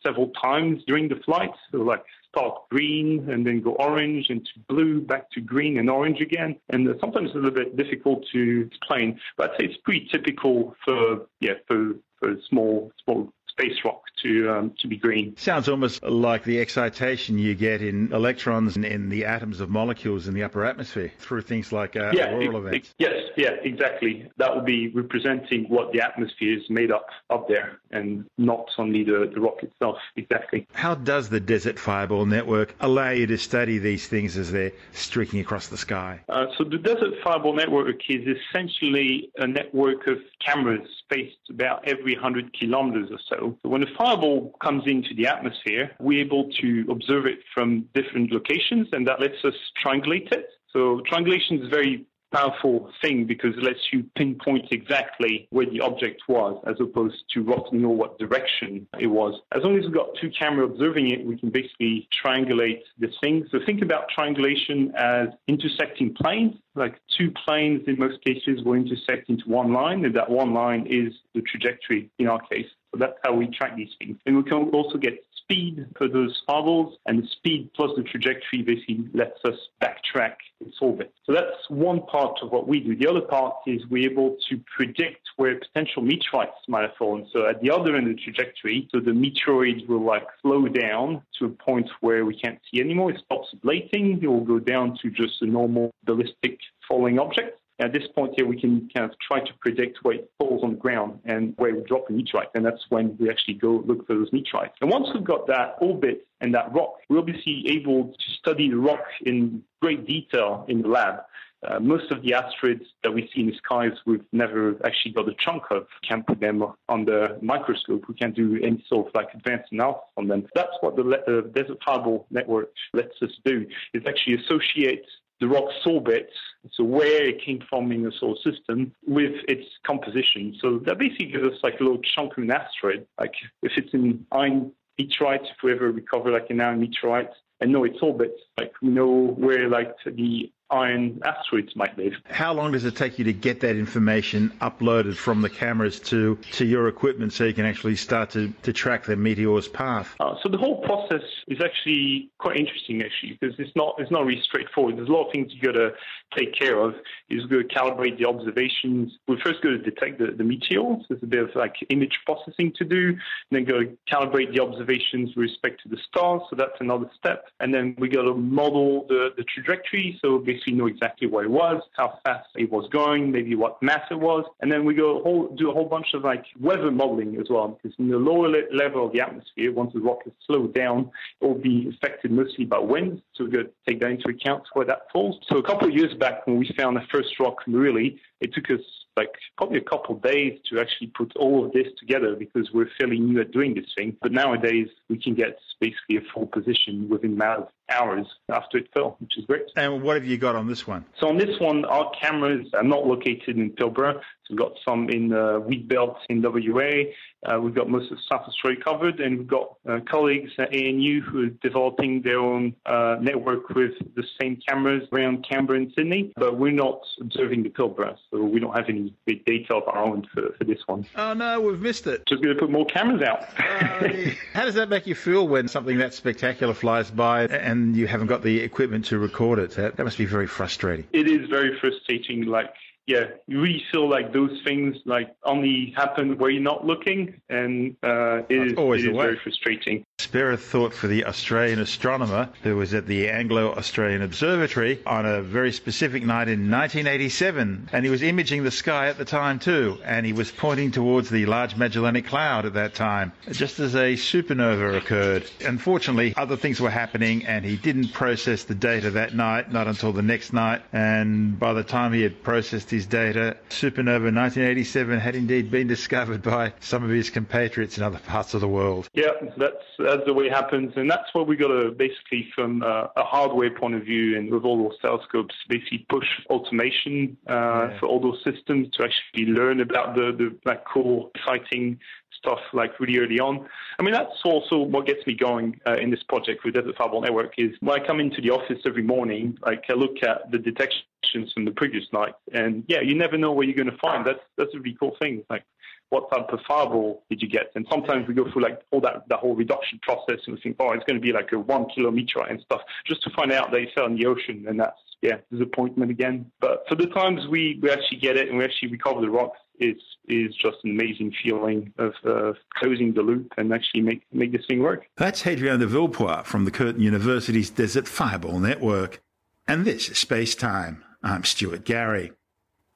several 0.04 0.30
times 0.30 0.82
during 0.86 1.08
the 1.08 1.20
flight. 1.24 1.50
So 1.70 1.78
like 1.78 2.02
start 2.30 2.68
green 2.70 3.28
and 3.30 3.46
then 3.46 3.60
go 3.60 3.72
orange 3.72 4.30
into 4.30 4.50
blue, 4.68 5.00
back 5.00 5.30
to 5.32 5.40
green 5.40 5.78
and 5.78 5.90
orange 5.90 6.20
again. 6.20 6.56
And 6.70 6.88
uh, 6.88 6.94
sometimes 7.00 7.26
it's 7.26 7.34
a 7.34 7.38
little 7.38 7.50
bit 7.50 7.76
difficult 7.76 8.24
to 8.32 8.68
explain, 8.70 9.20
but 9.36 9.50
I'd 9.50 9.56
say 9.58 9.66
it's 9.66 9.80
pretty 9.84 10.08
typical 10.10 10.74
for 10.84 11.26
yeah 11.40 11.54
for 11.66 11.94
for 12.18 12.34
small 12.48 12.92
small 13.04 13.32
space 13.60 13.78
rock 13.84 14.02
to 14.22 14.50
um, 14.50 14.74
to 14.78 14.88
be 14.88 14.96
green. 14.96 15.36
Sounds 15.36 15.68
almost 15.68 16.02
like 16.02 16.44
the 16.44 16.60
excitation 16.60 17.38
you 17.38 17.54
get 17.54 17.82
in 17.82 18.12
electrons 18.12 18.76
in, 18.76 18.84
in 18.84 19.08
the 19.08 19.24
atoms 19.24 19.60
of 19.60 19.70
molecules 19.70 20.28
in 20.28 20.34
the 20.34 20.42
upper 20.42 20.64
atmosphere 20.64 21.12
through 21.18 21.42
things 21.42 21.72
like 21.72 21.96
uh, 21.96 22.10
yeah, 22.14 22.30
auroral 22.30 22.56
it, 22.56 22.68
events. 22.68 22.94
It, 22.98 23.10
yes, 23.10 23.14
yeah, 23.36 23.50
exactly. 23.62 24.30
That 24.36 24.54
would 24.54 24.64
be 24.64 24.88
representing 24.88 25.64
what 25.64 25.92
the 25.92 26.00
atmosphere 26.00 26.58
is 26.58 26.68
made 26.68 26.90
up 26.90 27.06
up 27.30 27.48
there, 27.48 27.80
and 27.90 28.24
not 28.38 28.66
only 28.78 29.04
the, 29.04 29.30
the 29.32 29.40
rock 29.40 29.62
itself. 29.62 29.96
Exactly. 30.16 30.66
How 30.72 30.94
does 30.94 31.28
the 31.28 31.40
Desert 31.40 31.78
Fireball 31.78 32.26
Network 32.26 32.74
allow 32.80 33.10
you 33.10 33.26
to 33.26 33.38
study 33.38 33.78
these 33.78 34.06
things 34.06 34.36
as 34.36 34.52
they're 34.52 34.72
streaking 34.92 35.40
across 35.40 35.68
the 35.68 35.76
sky? 35.76 36.20
Uh, 36.28 36.46
so 36.56 36.64
the 36.64 36.78
Desert 36.78 37.14
Fireball 37.22 37.54
Network 37.54 38.08
is 38.08 38.26
essentially 38.26 39.30
a 39.36 39.46
network 39.46 40.06
of 40.06 40.18
cameras 40.44 40.88
spaced 41.04 41.36
about 41.48 41.86
every 41.86 42.14
100 42.14 42.52
kilometers 42.58 43.10
or 43.10 43.18
so. 43.28 43.49
So 43.62 43.68
when 43.68 43.82
a 43.82 43.94
fireball 43.96 44.54
comes 44.62 44.84
into 44.86 45.14
the 45.14 45.26
atmosphere, 45.26 45.90
we're 46.00 46.20
able 46.20 46.50
to 46.60 46.86
observe 46.90 47.26
it 47.26 47.38
from 47.54 47.86
different 47.94 48.32
locations, 48.32 48.88
and 48.92 49.06
that 49.06 49.20
lets 49.20 49.44
us 49.44 49.54
triangulate 49.84 50.32
it. 50.32 50.48
So 50.72 51.00
triangulation 51.06 51.60
is 51.60 51.66
a 51.66 51.70
very 51.70 52.06
powerful 52.32 52.90
thing 53.02 53.26
because 53.26 53.56
it 53.56 53.62
lets 53.62 53.92
you 53.92 54.04
pinpoint 54.16 54.66
exactly 54.70 55.48
where 55.50 55.66
the 55.66 55.80
object 55.80 56.22
was 56.28 56.62
as 56.66 56.76
opposed 56.80 57.16
to 57.34 57.42
roughly 57.42 57.78
know 57.78 57.88
what 57.88 58.18
direction 58.18 58.86
it 58.98 59.06
was. 59.06 59.40
As 59.52 59.62
long 59.62 59.76
as 59.76 59.84
we've 59.84 59.94
got 59.94 60.08
two 60.20 60.30
cameras 60.30 60.70
observing 60.70 61.10
it, 61.10 61.24
we 61.24 61.36
can 61.36 61.50
basically 61.50 62.08
triangulate 62.24 62.82
this 62.98 63.14
thing. 63.20 63.46
So 63.50 63.58
think 63.66 63.82
about 63.82 64.08
triangulation 64.14 64.92
as 64.96 65.28
intersecting 65.48 66.14
planes, 66.14 66.54
like 66.74 67.00
two 67.16 67.32
planes 67.44 67.82
in 67.86 67.98
most 67.98 68.22
cases 68.24 68.62
will 68.64 68.74
intersect 68.74 69.28
into 69.28 69.48
one 69.48 69.72
line, 69.72 70.04
and 70.04 70.14
that 70.14 70.30
one 70.30 70.54
line 70.54 70.86
is 70.88 71.12
the 71.34 71.42
trajectory 71.42 72.10
in 72.18 72.28
our 72.28 72.40
case. 72.40 72.66
So 72.92 72.98
that's 72.98 73.18
how 73.22 73.34
we 73.34 73.46
track 73.46 73.76
these 73.76 73.90
things. 73.98 74.18
And 74.26 74.36
we 74.36 74.42
can 74.42 74.70
also 74.70 74.98
get 74.98 75.24
speed 75.50 75.86
for 75.96 76.08
those 76.08 76.40
fireballs, 76.46 76.96
and 77.06 77.22
the 77.22 77.28
speed 77.28 77.70
plus 77.74 77.90
the 77.96 78.02
trajectory 78.02 78.62
basically 78.62 79.08
lets 79.12 79.38
us 79.44 79.56
backtrack 79.82 80.34
its 80.60 80.76
orbit. 80.80 81.12
So 81.24 81.32
that's 81.32 81.68
one 81.68 82.02
part 82.02 82.38
of 82.42 82.52
what 82.52 82.68
we 82.68 82.80
do. 82.80 82.96
The 82.96 83.08
other 83.08 83.20
part 83.20 83.54
is 83.66 83.80
we're 83.88 84.10
able 84.10 84.36
to 84.48 84.60
predict 84.76 85.22
where 85.36 85.58
potential 85.58 86.02
meteorites 86.02 86.56
might 86.68 86.82
have 86.82 86.96
fallen. 86.96 87.26
So 87.32 87.48
at 87.48 87.60
the 87.62 87.70
other 87.70 87.96
end 87.96 88.08
of 88.08 88.16
the 88.16 88.22
trajectory, 88.22 88.88
so 88.92 89.00
the 89.00 89.10
meteoroid 89.10 89.88
will 89.88 90.04
like 90.04 90.26
slow 90.42 90.68
down 90.68 91.22
to 91.38 91.46
a 91.46 91.50
point 91.50 91.88
where 92.00 92.24
we 92.24 92.38
can't 92.38 92.60
see 92.72 92.80
anymore. 92.80 93.10
It 93.10 93.20
stops 93.24 93.48
ablating. 93.56 94.22
It 94.22 94.28
will 94.28 94.44
go 94.44 94.58
down 94.58 94.98
to 95.02 95.10
just 95.10 95.42
a 95.42 95.46
normal 95.46 95.90
ballistic 96.04 96.58
falling 96.86 97.18
object. 97.18 97.58
At 97.80 97.94
this 97.94 98.02
point 98.14 98.34
here, 98.36 98.46
we 98.46 98.60
can 98.60 98.88
kind 98.94 99.10
of 99.10 99.18
try 99.26 99.40
to 99.40 99.52
predict 99.60 99.98
where 100.02 100.16
it 100.16 100.30
falls 100.38 100.62
on 100.62 100.72
the 100.72 100.76
ground 100.76 101.18
and 101.24 101.54
where 101.56 101.74
we 101.74 101.82
drop 101.82 102.10
a 102.10 102.12
meteorite. 102.12 102.48
And 102.54 102.64
that's 102.64 102.84
when 102.90 103.16
we 103.18 103.30
actually 103.30 103.54
go 103.54 103.82
look 103.86 104.06
for 104.06 104.14
those 104.14 104.30
meteorites. 104.32 104.76
And 104.82 104.90
once 104.90 105.08
we've 105.14 105.24
got 105.24 105.46
that 105.46 105.76
orbit 105.80 106.26
and 106.42 106.54
that 106.54 106.72
rock, 106.74 106.96
we'll 107.08 107.22
be 107.22 107.64
able 107.68 108.08
to 108.08 108.32
study 108.38 108.68
the 108.68 108.76
rock 108.76 109.04
in 109.24 109.62
great 109.80 110.06
detail 110.06 110.66
in 110.68 110.82
the 110.82 110.88
lab. 110.88 111.20
Uh, 111.66 111.78
most 111.78 112.10
of 112.10 112.22
the 112.22 112.32
asteroids 112.32 112.84
that 113.02 113.12
we 113.12 113.28
see 113.34 113.42
in 113.42 113.46
the 113.46 113.54
skies, 113.56 113.92
we've 114.06 114.24
never 114.32 114.76
actually 114.84 115.12
got 115.12 115.28
a 115.28 115.34
chunk 115.38 115.62
of. 115.70 115.86
Can't 116.08 116.26
put 116.26 116.40
them 116.40 116.62
on 116.88 117.04
the 117.04 117.38
microscope. 117.42 118.04
We 118.08 118.14
can't 118.14 118.34
do 118.34 118.58
any 118.62 118.82
sort 118.88 119.08
of 119.08 119.14
like 119.14 119.28
advanced 119.34 119.70
analysis 119.72 120.02
on 120.16 120.26
them. 120.28 120.46
That's 120.54 120.72
what 120.80 120.96
the 120.96 121.02
uh, 121.02 121.48
Desert 121.48 121.78
Fireball 121.84 122.26
Network 122.30 122.70
lets 122.94 123.20
us 123.20 123.30
do, 123.44 123.66
is 123.92 124.02
actually 124.06 124.36
associate 124.36 125.04
the 125.40 125.48
rock's 125.48 125.74
orbit, 125.86 126.30
so 126.72 126.84
where 126.84 127.24
it 127.24 127.42
came 127.42 127.60
from 127.68 127.90
in 127.92 128.02
the 128.02 128.12
solar 128.12 128.36
system, 128.44 128.92
with 129.06 129.34
its 129.48 129.66
composition. 129.86 130.54
So 130.60 130.78
that 130.86 130.98
basically 130.98 131.26
gives 131.26 131.44
us 131.44 131.58
like 131.62 131.80
a 131.80 131.82
little 131.82 132.02
chunk 132.02 132.36
of 132.36 132.44
an 132.44 132.50
asteroid. 132.50 133.06
Like 133.18 133.34
if 133.62 133.72
it's 133.76 133.92
an 133.94 134.26
iron 134.30 134.72
meteorite, 134.98 135.42
if 135.42 135.62
we 135.62 135.72
ever 135.72 135.90
recover 135.90 136.30
like 136.30 136.50
an 136.50 136.60
iron 136.60 136.80
meteorite 136.80 137.30
and 137.60 137.72
know 137.72 137.84
its 137.84 137.98
orbit, 138.02 138.36
like 138.58 138.72
we 138.82 138.88
know 138.88 139.34
where 139.38 139.68
like 139.68 139.94
the 140.04 140.52
iron 140.70 141.20
asteroids 141.24 141.74
might 141.76 141.96
live. 141.98 142.14
How 142.30 142.52
long 142.52 142.72
does 142.72 142.84
it 142.84 142.96
take 142.96 143.18
you 143.18 143.24
to 143.24 143.32
get 143.32 143.60
that 143.60 143.76
information 143.76 144.52
uploaded 144.60 145.16
from 145.16 145.42
the 145.42 145.50
cameras 145.50 146.00
to, 146.00 146.36
to 146.52 146.64
your 146.64 146.88
equipment 146.88 147.32
so 147.32 147.44
you 147.44 147.54
can 147.54 147.66
actually 147.66 147.96
start 147.96 148.30
to, 148.30 148.52
to 148.62 148.72
track 148.72 149.04
the 149.04 149.16
meteor's 149.16 149.68
path? 149.68 150.14
Uh, 150.20 150.34
so 150.42 150.48
the 150.48 150.58
whole 150.58 150.80
process 150.82 151.22
is 151.48 151.60
actually 151.60 152.30
quite 152.38 152.56
interesting 152.56 153.02
actually 153.02 153.36
because 153.40 153.58
it's 153.58 153.74
not 153.74 153.94
it's 153.98 154.10
not 154.10 154.24
really 154.24 154.42
straightforward. 154.42 154.96
There's 154.96 155.08
a 155.08 155.12
lot 155.12 155.26
of 155.26 155.32
things 155.32 155.52
you 155.52 155.60
got 155.60 155.78
to 155.78 155.92
take 156.36 156.54
care 156.54 156.78
of. 156.78 156.94
Is 157.28 157.44
gotta 157.46 157.64
calibrate 157.64 158.18
the 158.18 158.26
observations. 158.26 159.12
We 159.26 159.40
first 159.44 159.62
go 159.62 159.70
to 159.70 159.78
detect 159.78 160.18
the, 160.18 160.32
the 160.32 160.44
meteors. 160.44 161.04
There's 161.08 161.22
a 161.22 161.26
bit 161.26 161.42
of 161.42 161.54
like 161.54 161.74
image 161.88 162.18
processing 162.24 162.72
to 162.76 162.84
do. 162.84 163.08
And 163.08 163.18
then 163.50 163.64
go 163.64 163.80
to 163.80 163.96
calibrate 164.10 164.54
the 164.54 164.60
observations 164.60 165.34
with 165.36 165.50
respect 165.50 165.82
to 165.82 165.88
the 165.88 165.98
stars. 166.08 166.42
So 166.50 166.56
that's 166.56 166.80
another 166.80 167.10
step. 167.18 167.46
And 167.58 167.74
then 167.74 167.96
we 167.98 168.08
got 168.08 168.22
to 168.22 168.34
model 168.34 169.06
the, 169.08 169.30
the 169.36 169.44
trajectory. 169.44 170.18
So 170.22 170.38
basically 170.38 170.59
basically 170.60 170.78
know 170.78 170.86
exactly 170.86 171.26
where 171.26 171.44
it 171.44 171.50
was, 171.50 171.82
how 171.96 172.18
fast 172.24 172.48
it 172.56 172.70
was 172.70 172.88
going, 172.92 173.30
maybe 173.30 173.54
what 173.54 173.82
mass 173.82 174.02
it 174.10 174.18
was, 174.18 174.44
and 174.60 174.70
then 174.70 174.84
we 174.84 174.94
go 174.94 175.22
whole, 175.22 175.54
do 175.56 175.70
a 175.70 175.72
whole 175.72 175.86
bunch 175.86 176.08
of 176.14 176.22
like 176.22 176.44
weather 176.60 176.90
modeling 176.90 177.36
as 177.40 177.46
well. 177.50 177.68
Because 177.68 177.96
in 177.98 178.08
the 178.08 178.16
lower 178.16 178.48
le- 178.48 178.74
level 178.74 179.06
of 179.06 179.12
the 179.12 179.20
atmosphere, 179.20 179.72
once 179.72 179.92
the 179.92 180.00
rock 180.00 180.20
is 180.26 180.32
slowed 180.46 180.74
down, 180.74 181.10
it 181.40 181.46
will 181.46 181.54
be 181.54 181.92
affected 181.94 182.30
mostly 182.30 182.64
by 182.64 182.78
winds. 182.78 183.22
So 183.34 183.44
we 183.44 183.50
got 183.50 183.62
to 183.62 183.70
take 183.88 184.00
that 184.00 184.10
into 184.10 184.28
account 184.28 184.64
where 184.72 184.86
that 184.86 185.10
falls. 185.12 185.38
So 185.48 185.58
a 185.58 185.62
couple 185.62 185.88
of 185.88 185.94
years 185.94 186.14
back, 186.14 186.46
when 186.46 186.58
we 186.58 186.70
found 186.78 186.96
the 186.96 187.06
first 187.12 187.38
rock, 187.40 187.58
really, 187.66 188.20
it 188.40 188.54
took 188.54 188.70
us 188.70 188.84
like 189.16 189.30
probably 189.56 189.78
a 189.78 189.82
couple 189.82 190.14
of 190.14 190.22
days 190.22 190.58
to 190.70 190.80
actually 190.80 191.08
put 191.08 191.34
all 191.36 191.66
of 191.66 191.72
this 191.72 191.88
together 191.98 192.36
because 192.36 192.70
we're 192.72 192.88
fairly 192.98 193.18
new 193.18 193.40
at 193.40 193.50
doing 193.52 193.74
this 193.74 193.86
thing. 193.96 194.16
But 194.22 194.32
nowadays 194.32 194.88
we 195.08 195.18
can 195.18 195.34
get 195.34 195.58
basically 195.80 196.16
a 196.16 196.20
full 196.32 196.46
position 196.46 197.08
within 197.08 197.32
a 197.32 197.36
matter 197.36 197.62
of 197.62 197.68
hours 197.90 198.26
after 198.48 198.78
it 198.78 198.88
fell, 198.94 199.16
which 199.20 199.36
is 199.36 199.44
great. 199.46 199.64
And 199.76 200.02
what 200.02 200.16
have 200.16 200.24
you 200.24 200.38
got 200.38 200.56
on 200.56 200.68
this 200.68 200.86
one? 200.86 201.04
So 201.18 201.28
on 201.28 201.38
this 201.38 201.58
one, 201.58 201.84
our 201.84 202.10
cameras 202.20 202.68
are 202.74 202.82
not 202.82 203.06
located 203.06 203.56
in 203.58 203.70
Pilbara. 203.70 204.14
So 204.14 204.20
we've 204.50 204.58
got 204.58 204.72
some 204.84 205.08
in 205.08 205.32
uh, 205.32 205.58
Wheat 205.60 205.88
Belt 205.88 206.18
in 206.28 206.42
WA. 206.42 207.10
Uh, 207.46 207.58
we've 207.58 207.74
got 207.74 207.88
most 207.88 208.12
of 208.12 208.18
South 208.30 208.42
Australia 208.46 208.80
covered, 208.82 209.18
and 209.20 209.38
we've 209.38 209.46
got 209.46 209.76
uh, 209.88 210.00
colleagues 210.08 210.50
at 210.58 210.74
ANU 210.74 211.22
who 211.22 211.46
are 211.46 211.50
developing 211.62 212.20
their 212.20 212.38
own 212.38 212.74
uh, 212.84 213.16
network 213.20 213.70
with 213.70 213.92
the 214.14 214.24
same 214.40 214.60
cameras 214.68 215.08
around 215.12 215.46
Canberra 215.48 215.78
and 215.78 215.92
Sydney. 215.96 216.32
But 216.36 216.58
we're 216.58 216.72
not 216.72 217.00
observing 217.20 217.62
the 217.62 217.70
Pilbara, 217.70 218.16
so 218.30 218.42
we 218.42 218.60
don't 218.60 218.76
have 218.76 218.88
any 218.88 219.14
big 219.24 219.44
data 219.46 219.74
of 219.74 219.84
our 219.88 220.04
own 220.04 220.26
for, 220.34 220.52
for 220.58 220.64
this 220.64 220.80
one. 220.86 221.06
Oh 221.16 221.32
no, 221.32 221.60
we've 221.60 221.80
missed 221.80 222.06
it. 222.06 222.26
Just 222.26 222.42
going 222.42 222.54
to 222.54 222.60
put 222.60 222.70
more 222.70 222.86
cameras 222.86 223.22
out. 223.22 223.44
How 224.52 224.64
does 224.64 224.74
that 224.74 224.90
make 224.90 225.06
you 225.06 225.14
feel 225.14 225.48
when 225.48 225.66
something 225.70 225.98
that 225.98 226.14
spectacular 226.14 226.74
flies 226.74 227.10
by 227.10 227.44
and 227.46 227.96
you 227.96 228.06
haven't 228.06 228.26
got 228.26 228.42
the 228.42 228.60
equipment 228.60 229.06
to 229.06 229.18
record 229.18 229.58
it? 229.58 229.72
That, 229.72 229.98
must 229.98 230.18
be 230.18 230.26
very 230.26 230.46
frustrating. 230.46 231.06
It 231.12 231.28
is 231.28 231.48
very 231.48 231.78
frustrating. 231.80 232.46
Like 232.46 232.74
yeah, 233.06 233.26
you 233.46 233.60
really 233.60 233.82
feel 233.90 234.08
like 234.08 234.32
those 234.32 234.60
things 234.64 234.96
like 235.04 235.34
only 235.44 235.92
happen 235.96 236.38
where 236.38 236.50
you're 236.50 236.62
not 236.62 236.86
looking, 236.86 237.40
and 237.48 237.96
uh, 238.02 238.42
it 238.48 238.68
is, 238.72 238.72
always 238.78 239.02
it 239.02 239.06
the 239.06 239.10
is 239.12 239.16
way. 239.16 239.24
very 239.24 239.38
frustrating. 239.42 240.04
Spare 240.18 240.52
a 240.52 240.56
thought 240.56 240.92
for 240.94 241.08
the 241.08 241.24
Australian 241.24 241.80
astronomer 241.80 242.50
who 242.62 242.76
was 242.76 242.94
at 242.94 243.06
the 243.06 243.28
Anglo 243.30 243.74
Australian 243.74 244.22
Observatory 244.22 245.00
on 245.06 245.26
a 245.26 245.42
very 245.42 245.72
specific 245.72 246.22
night 246.22 246.48
in 246.48 246.70
1987, 246.70 247.88
and 247.92 248.04
he 248.04 248.10
was 248.10 248.22
imaging 248.22 248.62
the 248.62 248.70
sky 248.70 249.08
at 249.08 249.18
the 249.18 249.24
time 249.24 249.58
too, 249.58 249.98
and 250.04 250.24
he 250.24 250.32
was 250.32 250.52
pointing 250.52 250.90
towards 250.92 251.30
the 251.30 251.46
Large 251.46 251.76
Magellanic 251.76 252.26
Cloud 252.26 252.64
at 252.66 252.74
that 252.74 252.94
time, 252.94 253.32
just 253.50 253.80
as 253.80 253.94
a 253.96 254.14
supernova 254.14 254.96
occurred. 254.96 255.50
Unfortunately, 255.66 256.34
other 256.36 256.56
things 256.56 256.80
were 256.80 256.90
happening, 256.90 257.44
and 257.46 257.64
he 257.64 257.76
didn't 257.76 258.12
process 258.12 258.64
the 258.64 258.74
data 258.74 259.10
that 259.12 259.34
night, 259.34 259.72
not 259.72 259.88
until 259.88 260.12
the 260.12 260.22
next 260.22 260.52
night, 260.52 260.82
and 260.92 261.58
by 261.58 261.72
the 261.72 261.82
time 261.82 262.12
he 262.12 262.22
had 262.22 262.42
processed 262.42 262.90
his 262.90 262.99
data, 263.06 263.56
supernova 263.70 264.32
1987 264.34 265.18
had 265.20 265.34
indeed 265.36 265.70
been 265.70 265.86
discovered 265.86 266.42
by 266.42 266.72
some 266.80 267.02
of 267.04 267.10
his 267.10 267.30
compatriots 267.30 267.96
in 267.98 268.04
other 268.04 268.18
parts 268.18 268.54
of 268.54 268.60
the 268.60 268.68
world. 268.68 269.08
Yeah, 269.14 269.32
that's 269.56 269.84
that's 269.98 270.24
the 270.26 270.34
way 270.34 270.46
it 270.46 270.52
happens, 270.52 270.92
and 270.96 271.10
that's 271.10 271.32
what 271.32 271.46
we 271.46 271.56
got 271.56 271.68
to 271.68 271.90
basically, 271.90 272.48
from 272.54 272.82
uh, 272.82 273.06
a 273.16 273.24
hardware 273.24 273.70
point 273.70 273.94
of 273.94 274.02
view, 274.02 274.36
and 274.38 274.50
with 274.50 274.64
all 274.64 274.76
those 274.88 274.98
telescopes, 275.00 275.54
basically 275.68 276.06
push 276.08 276.26
automation 276.48 277.36
uh, 277.48 277.52
Yeah. 277.90 277.98
for 277.98 278.06
all 278.06 278.20
those 278.20 278.42
systems 278.44 278.88
to 278.96 279.04
actually 279.04 279.46
learn 279.52 279.80
about 279.80 280.14
the 280.14 280.32
the 280.32 280.56
like 280.64 280.84
cool, 280.84 281.30
exciting 281.34 281.98
stuff 282.40 282.60
like 282.72 282.98
really 282.98 283.18
early 283.18 283.38
on. 283.38 283.68
I 283.98 284.02
mean, 284.02 284.12
that's 284.12 284.40
also 284.44 284.78
what 284.78 285.06
gets 285.06 285.26
me 285.26 285.34
going 285.34 285.80
uh, 285.86 285.96
in 285.96 286.10
this 286.10 286.22
project 286.22 286.64
with 286.64 286.74
Desert 286.74 286.96
Fireball 286.96 287.20
Network. 287.20 287.54
Is 287.58 287.70
when 287.80 288.00
I 288.00 288.04
come 288.04 288.20
into 288.20 288.40
the 288.40 288.50
office 288.50 288.78
every 288.86 289.02
morning, 289.02 289.58
like 289.64 289.84
I 289.88 289.94
look 289.94 290.22
at 290.22 290.50
the 290.50 290.58
detections 290.58 291.52
from 291.52 291.64
the 291.64 291.72
previous 291.72 292.04
night, 292.12 292.34
and 292.52 292.84
yeah, 292.88 293.00
you 293.00 293.14
never 293.14 293.36
know 293.36 293.52
what 293.52 293.66
you're 293.66 293.76
going 293.76 293.90
to 293.90 293.98
find. 293.98 294.26
That's 294.26 294.40
that's 294.56 294.74
a 294.74 294.78
really 294.78 294.96
cool 294.98 295.16
thing. 295.18 295.44
Like 295.48 295.64
what 296.10 296.30
type 296.30 296.52
of 296.52 296.60
fireball 296.68 297.22
did 297.30 297.40
you 297.40 297.48
get? 297.48 297.72
And 297.74 297.86
sometimes 297.90 298.28
we 298.28 298.34
go 298.34 298.50
through 298.52 298.62
like 298.62 298.80
all 298.90 299.00
that, 299.00 299.28
that 299.28 299.38
whole 299.38 299.56
reduction 299.56 299.98
process 300.02 300.40
and 300.46 300.56
we 300.56 300.60
think, 300.60 300.76
oh, 300.78 300.92
it's 300.92 301.04
going 301.04 301.20
to 301.20 301.24
be 301.24 301.32
like 301.32 301.50
a 301.52 301.58
one 301.58 301.86
kilometer 301.94 302.40
and 302.48 302.60
stuff, 302.60 302.82
just 303.06 303.22
to 303.22 303.30
find 303.30 303.52
out 303.52 303.70
they 303.72 303.90
fell 303.94 304.06
in 304.06 304.16
the 304.16 304.26
ocean. 304.26 304.66
And 304.68 304.78
that's, 304.78 304.98
yeah, 305.22 305.36
disappointment 305.50 306.10
again. 306.10 306.50
But 306.60 306.84
for 306.88 306.94
the 306.94 307.06
times 307.06 307.46
we, 307.48 307.78
we 307.82 307.90
actually 307.90 308.18
get 308.18 308.36
it 308.36 308.48
and 308.48 308.58
we 308.58 308.64
actually 308.64 308.90
recover 308.90 309.20
the 309.20 309.30
rocks, 309.30 309.58
it's 309.78 310.02
is 310.28 310.54
just 310.54 310.76
an 310.84 310.90
amazing 310.90 311.32
feeling 311.42 311.92
of 311.98 312.12
uh, 312.24 312.52
closing 312.74 313.12
the 313.14 313.22
loop 313.22 313.52
and 313.56 313.72
actually 313.72 314.02
make, 314.02 314.22
make 314.32 314.52
this 314.52 314.62
thing 314.68 314.80
work. 314.80 315.06
That's 315.16 315.42
Hadrien 315.42 315.78
de 315.78 315.86
Villepoix 315.86 316.44
from 316.44 316.64
the 316.64 316.70
Curtin 316.70 317.00
University's 317.00 317.70
Desert 317.70 318.06
Fireball 318.06 318.60
Network. 318.60 319.22
And 319.66 319.84
this 319.84 320.08
is 320.08 320.18
Space 320.18 320.54
Time. 320.54 321.04
I'm 321.22 321.44
Stuart 321.44 321.84
Gary. 321.84 322.32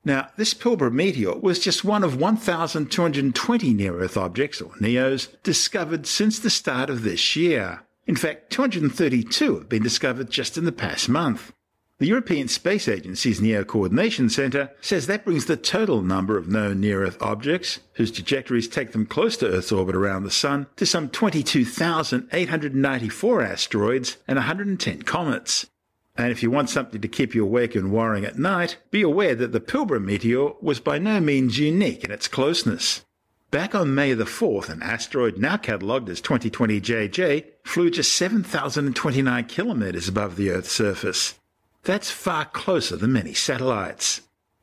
Now, 0.04 0.28
this 0.36 0.52
Pilbara 0.52 0.92
meteor 0.92 1.36
was 1.36 1.58
just 1.58 1.84
one 1.84 2.04
of 2.04 2.20
1,220 2.20 3.74
near 3.74 3.98
Earth 3.98 4.18
objects, 4.18 4.60
or 4.60 4.72
NEOs, 4.78 5.28
discovered 5.42 6.06
since 6.06 6.38
the 6.38 6.50
start 6.50 6.90
of 6.90 7.02
this 7.02 7.34
year. 7.36 7.80
In 8.06 8.16
fact, 8.16 8.50
232 8.50 9.54
have 9.54 9.66
been 9.68 9.82
discovered 9.82 10.30
just 10.30 10.58
in 10.58 10.66
the 10.66 10.72
past 10.72 11.08
month. 11.08 11.52
The 11.98 12.06
European 12.06 12.48
Space 12.48 12.88
Agency's 12.88 13.40
NEO 13.40 13.62
Coordination 13.64 14.28
Centre 14.28 14.72
says 14.80 15.06
that 15.06 15.24
brings 15.24 15.46
the 15.46 15.56
total 15.56 16.02
number 16.02 16.36
of 16.36 16.48
known 16.48 16.80
near 16.80 17.04
Earth 17.04 17.22
objects, 17.22 17.78
whose 17.94 18.10
trajectories 18.10 18.68
take 18.68 18.92
them 18.92 19.06
close 19.06 19.38
to 19.38 19.48
Earth's 19.48 19.72
orbit 19.72 19.94
around 19.94 20.24
the 20.24 20.30
Sun, 20.30 20.66
to 20.76 20.84
some 20.84 21.08
22,894 21.08 23.42
asteroids 23.42 24.18
and 24.26 24.36
110 24.36 25.02
comets. 25.02 25.66
And 26.16 26.30
if 26.30 26.42
you 26.42 26.50
want 26.50 26.70
something 26.70 27.00
to 27.00 27.08
keep 27.08 27.34
you 27.34 27.44
awake 27.44 27.74
and 27.74 27.92
worrying 27.92 28.24
at 28.24 28.38
night, 28.38 28.76
be 28.90 29.02
aware 29.02 29.34
that 29.34 29.52
the 29.52 29.60
Pilbara 29.60 30.02
meteor 30.02 30.50
was 30.60 30.78
by 30.78 30.98
no 30.98 31.18
means 31.18 31.58
unique 31.58 32.04
in 32.04 32.12
its 32.12 32.28
closeness. 32.28 33.04
Back 33.50 33.74
on 33.74 33.94
May 33.94 34.14
the 34.14 34.24
4th, 34.24 34.68
an 34.68 34.82
asteroid 34.82 35.38
now 35.38 35.56
catalogued 35.56 36.08
as 36.08 36.20
2020 36.20 36.80
JJ 36.80 37.44
flew 37.64 37.90
just 37.90 38.12
7,029 38.12 39.44
kilometres 39.44 40.08
above 40.08 40.36
the 40.36 40.50
Earth's 40.50 40.72
surface. 40.72 41.34
That's 41.82 42.10
far 42.10 42.46
closer 42.46 42.96
than 42.96 43.12
many 43.12 43.34
satellites. 43.34 44.22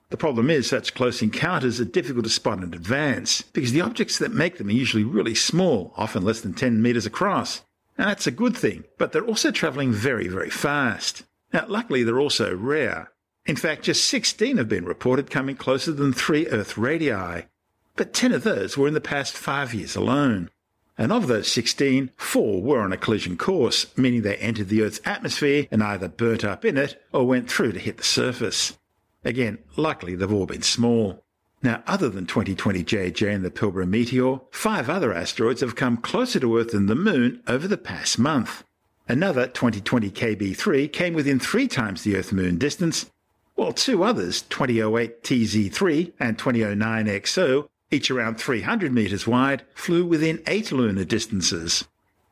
The 0.09 0.17
problem 0.17 0.49
is 0.49 0.67
such 0.67 0.93
close 0.93 1.21
encounters 1.21 1.79
are 1.79 1.85
difficult 1.85 2.25
to 2.25 2.29
spot 2.29 2.57
in 2.57 2.73
advance 2.73 3.41
because 3.41 3.71
the 3.71 3.81
objects 3.81 4.17
that 4.17 4.33
make 4.33 4.57
them 4.57 4.67
are 4.67 4.71
usually 4.71 5.05
really 5.05 5.35
small, 5.35 5.93
often 5.95 6.23
less 6.23 6.41
than 6.41 6.53
10 6.53 6.81
metres 6.81 7.05
across. 7.05 7.61
And 7.97 8.09
that's 8.09 8.27
a 8.27 8.31
good 8.31 8.57
thing, 8.57 8.83
but 8.97 9.11
they're 9.11 9.25
also 9.25 9.51
travelling 9.51 9.93
very, 9.93 10.27
very 10.27 10.49
fast. 10.49 11.23
Now, 11.53 11.65
luckily, 11.67 12.03
they're 12.03 12.19
also 12.19 12.55
rare. 12.55 13.11
In 13.45 13.55
fact, 13.55 13.83
just 13.83 14.05
16 14.07 14.57
have 14.57 14.69
been 14.69 14.85
reported 14.85 15.31
coming 15.31 15.55
closer 15.55 15.91
than 15.91 16.13
three 16.13 16.47
Earth 16.47 16.77
radii. 16.77 17.47
But 17.95 18.13
10 18.13 18.31
of 18.31 18.43
those 18.43 18.77
were 18.77 18.87
in 18.87 18.93
the 18.93 19.01
past 19.01 19.35
five 19.35 19.73
years 19.73 19.95
alone. 19.95 20.49
And 20.97 21.11
of 21.11 21.27
those 21.27 21.47
16, 21.51 22.11
four 22.15 22.61
were 22.61 22.81
on 22.81 22.93
a 22.93 22.97
collision 22.97 23.37
course, 23.37 23.87
meaning 23.97 24.21
they 24.21 24.37
entered 24.37 24.69
the 24.69 24.83
Earth's 24.83 25.01
atmosphere 25.03 25.67
and 25.71 25.81
either 25.81 26.07
burnt 26.07 26.43
up 26.43 26.63
in 26.63 26.77
it 26.77 27.01
or 27.11 27.25
went 27.25 27.49
through 27.49 27.71
to 27.73 27.79
hit 27.79 27.97
the 27.97 28.03
surface. 28.03 28.77
Again, 29.25 29.59
luckily 29.75 30.15
they've 30.15 30.31
all 30.31 30.45
been 30.45 30.61
small. 30.61 31.23
Now, 31.63 31.83
other 31.85 32.09
than 32.09 32.25
2020 32.25 32.83
JJ 32.83 33.33
and 33.33 33.45
the 33.45 33.51
Pilbara 33.51 33.87
meteor, 33.87 34.41
five 34.51 34.89
other 34.89 35.13
asteroids 35.13 35.61
have 35.61 35.75
come 35.75 35.97
closer 35.97 36.39
to 36.39 36.57
Earth 36.57 36.71
than 36.71 36.87
the 36.87 36.95
Moon 36.95 37.41
over 37.47 37.67
the 37.67 37.77
past 37.77 38.17
month. 38.17 38.63
Another 39.07 39.47
2020 39.47 40.09
KB3 40.11 40.91
came 40.91 41.13
within 41.13 41.39
three 41.39 41.67
times 41.67 42.03
the 42.03 42.15
Earth 42.15 42.31
Moon 42.31 42.57
distance, 42.57 43.11
while 43.55 43.73
two 43.73 44.03
others, 44.03 44.41
2008 44.43 45.23
TZ3 45.23 46.13
and 46.19 46.37
2009 46.37 47.05
XO, 47.07 47.67
each 47.91 48.09
around 48.09 48.35
300 48.39 48.91
metres 48.91 49.27
wide, 49.27 49.63
flew 49.73 50.05
within 50.05 50.41
eight 50.47 50.71
lunar 50.71 51.03
distances. 51.03 51.85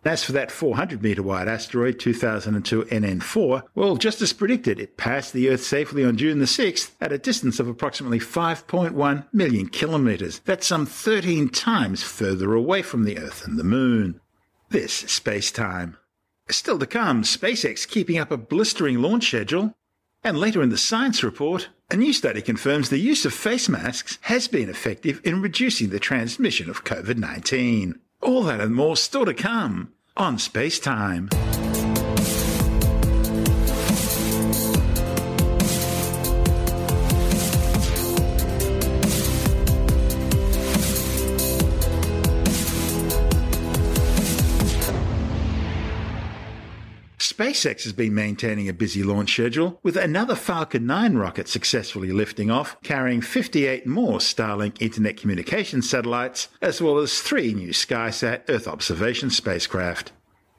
As 0.05 0.23
for 0.23 0.31
that 0.31 0.49
400 0.49 1.03
metre 1.03 1.21
wide 1.21 1.49
asteroid 1.49 1.99
2002 1.99 2.83
NN4, 2.83 3.63
well, 3.75 3.97
just 3.97 4.21
as 4.21 4.31
predicted, 4.31 4.79
it 4.79 4.95
passed 4.95 5.33
the 5.33 5.49
Earth 5.49 5.63
safely 5.63 6.05
on 6.05 6.15
June 6.15 6.39
the 6.39 6.45
6th 6.45 6.91
at 7.01 7.11
a 7.11 7.17
distance 7.17 7.59
of 7.59 7.67
approximately 7.67 8.19
5.1 8.19 9.25
million 9.33 9.67
kilometres. 9.67 10.39
That's 10.45 10.65
some 10.65 10.85
13 10.85 11.49
times 11.49 12.01
further 12.01 12.53
away 12.53 12.81
from 12.81 13.03
the 13.03 13.19
Earth 13.19 13.43
than 13.43 13.57
the 13.57 13.65
Moon. 13.65 14.21
This 14.69 15.03
is 15.03 15.11
space 15.11 15.51
time. 15.51 15.97
Still 16.51 16.79
to 16.79 16.87
come, 16.87 17.23
SpaceX 17.23 17.87
keeping 17.87 18.17
up 18.17 18.31
a 18.31 18.37
blistering 18.37 19.01
launch 19.01 19.27
schedule. 19.27 19.73
And 20.23 20.37
later 20.37 20.61
in 20.61 20.69
the 20.69 20.77
science 20.77 21.23
report, 21.23 21.69
a 21.89 21.95
new 21.95 22.11
study 22.11 22.41
confirms 22.41 22.89
the 22.89 22.97
use 22.97 23.23
of 23.25 23.33
face 23.33 23.69
masks 23.69 24.17
has 24.21 24.47
been 24.47 24.69
effective 24.69 25.21
in 25.23 25.41
reducing 25.41 25.89
the 25.89 25.99
transmission 25.99 26.69
of 26.69 26.83
COVID 26.83 27.17
19. 27.17 27.99
All 28.21 28.43
that 28.43 28.59
and 28.59 28.75
more 28.75 28.97
still 28.97 29.25
to 29.25 29.33
come 29.33 29.93
on 30.17 30.37
Space 30.37 30.79
Time. 30.79 31.29
SpaceX 47.39 47.85
has 47.85 47.93
been 47.93 48.13
maintaining 48.13 48.67
a 48.67 48.73
busy 48.73 49.01
launch 49.01 49.31
schedule, 49.31 49.79
with 49.81 49.95
another 49.95 50.35
Falcon 50.35 50.85
9 50.85 51.15
rocket 51.15 51.47
successfully 51.47 52.11
lifting 52.11 52.51
off, 52.51 52.75
carrying 52.83 53.21
58 53.21 53.87
more 53.87 54.17
Starlink 54.17 54.81
internet 54.81 55.15
communication 55.15 55.81
satellites, 55.81 56.49
as 56.61 56.81
well 56.81 56.97
as 56.97 57.21
three 57.21 57.53
new 57.53 57.69
SkySat 57.69 58.41
Earth 58.49 58.67
observation 58.67 59.29
spacecraft. 59.29 60.11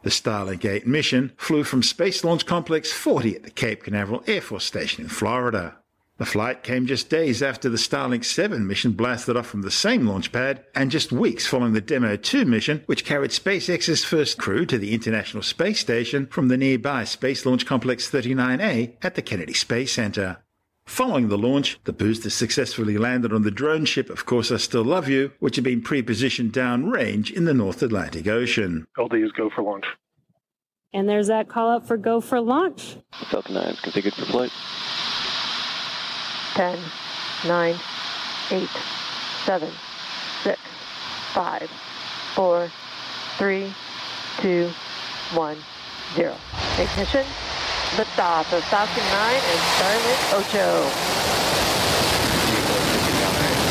The 0.05 0.09
Starlink 0.09 0.65
8 0.65 0.87
mission 0.87 1.33
flew 1.37 1.65
from 1.65 1.83
Space 1.83 2.25
Launch 2.25 2.47
Complex 2.47 2.91
40 2.91 3.37
at 3.37 3.43
the 3.43 3.51
Cape 3.51 3.83
Canaveral 3.83 4.25
Air 4.27 4.41
Force 4.41 4.65
Station 4.65 5.05
in 5.05 5.11
Florida. 5.11 5.77
The 6.21 6.27
flight 6.27 6.63
came 6.63 6.85
just 6.85 7.09
days 7.09 7.43
after 7.43 7.71
the 7.71 7.79
Starlink 7.79 8.27
7 8.27 8.67
mission 8.67 8.93
blasted 8.93 9.39
off 9.39 9.47
from 9.47 9.63
the 9.63 9.71
same 9.71 10.07
launch 10.07 10.33
pad, 10.33 10.63
and 10.75 10.91
just 10.91 11.11
weeks 11.11 11.47
following 11.47 11.73
the 11.73 11.81
Demo 11.81 12.15
2 12.17 12.45
mission, 12.45 12.83
which 12.85 13.07
carried 13.07 13.31
SpaceX's 13.31 14.05
first 14.05 14.37
crew 14.37 14.67
to 14.67 14.77
the 14.77 14.93
International 14.93 15.43
Space 15.43 15.81
Station 15.81 16.27
from 16.27 16.49
the 16.49 16.59
nearby 16.59 17.05
Space 17.05 17.47
Launch 17.47 17.65
Complex 17.65 18.11
39A 18.11 18.97
at 19.03 19.15
the 19.15 19.23
Kennedy 19.23 19.55
Space 19.55 19.95
Center. 19.95 20.43
Following 20.85 21.29
the 21.29 21.39
launch, 21.39 21.79
the 21.85 21.93
boosters 21.95 22.35
successfully 22.35 22.99
landed 22.99 23.33
on 23.33 23.41
the 23.41 23.51
drone 23.51 23.87
ship 23.87 24.11
Of 24.11 24.27
Course 24.27 24.53
I 24.53 24.59
Still 24.59 24.85
Love 24.85 25.09
You, 25.09 25.33
which 25.39 25.57
had 25.57 25.65
been 25.65 25.81
pre-positioned 25.81 26.53
downrange 26.53 27.33
in 27.33 27.47
the 27.47 27.55
North 27.55 27.83
Atlantic 27.83 28.29
Ocean. 28.29 28.87
LD 28.99 29.15
is 29.15 29.33
go 29.33 29.49
for 29.49 29.63
launch. 29.63 29.87
And 30.93 31.09
there's 31.09 31.29
that 31.29 31.49
call 31.49 31.71
out 31.71 31.89
for 31.89 31.97
go 31.97 32.21
for 32.21 32.43
launch. 32.43 32.99
Falcon 33.31 33.55
9 33.55 33.69
is 33.69 33.81
configured 33.81 34.13
for 34.13 34.27
flight. 34.27 34.51
10, 36.55 36.79
9, 37.47 37.75
8, 38.51 38.69
7, 39.45 39.71
6, 40.43 40.61
5, 41.33 41.71
4, 42.35 42.71
3, 43.39 43.75
2, 44.41 44.71
1, 45.35 45.57
0. 46.15 46.37
Ignition. 46.79 47.25
Liftoff 47.97 48.53
of 48.53 48.63
Falcon 48.65 49.03
9 49.03 49.35
and 49.35 49.61
Starlink 49.75 50.21
Ocho. 50.39 50.69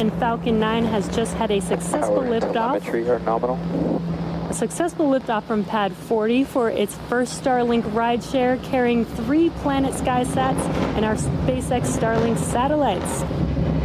And 0.01 0.13
Falcon 0.19 0.59
9 0.59 0.85
has 0.85 1.07
just 1.15 1.33
had 1.35 1.51
a 1.51 1.59
successful 1.59 2.21
Power 2.21 2.33
and 2.33 2.43
liftoff. 2.43 2.53
telemetry 2.53 3.09
are 3.09 3.19
nominal. 3.19 3.57
A 4.49 4.53
successful 4.53 5.05
liftoff 5.05 5.43
from 5.43 5.63
Pad 5.63 5.93
40 5.93 6.43
for 6.43 6.71
its 6.71 6.95
first 7.07 7.39
Starlink 7.43 7.83
rideshare, 7.91 8.61
carrying 8.63 9.05
three 9.05 9.51
Planet 9.61 9.93
SkySats 9.93 10.59
and 10.95 11.05
our 11.05 11.13
SpaceX 11.13 11.85
Starlink 11.85 12.35
satellites. 12.39 13.21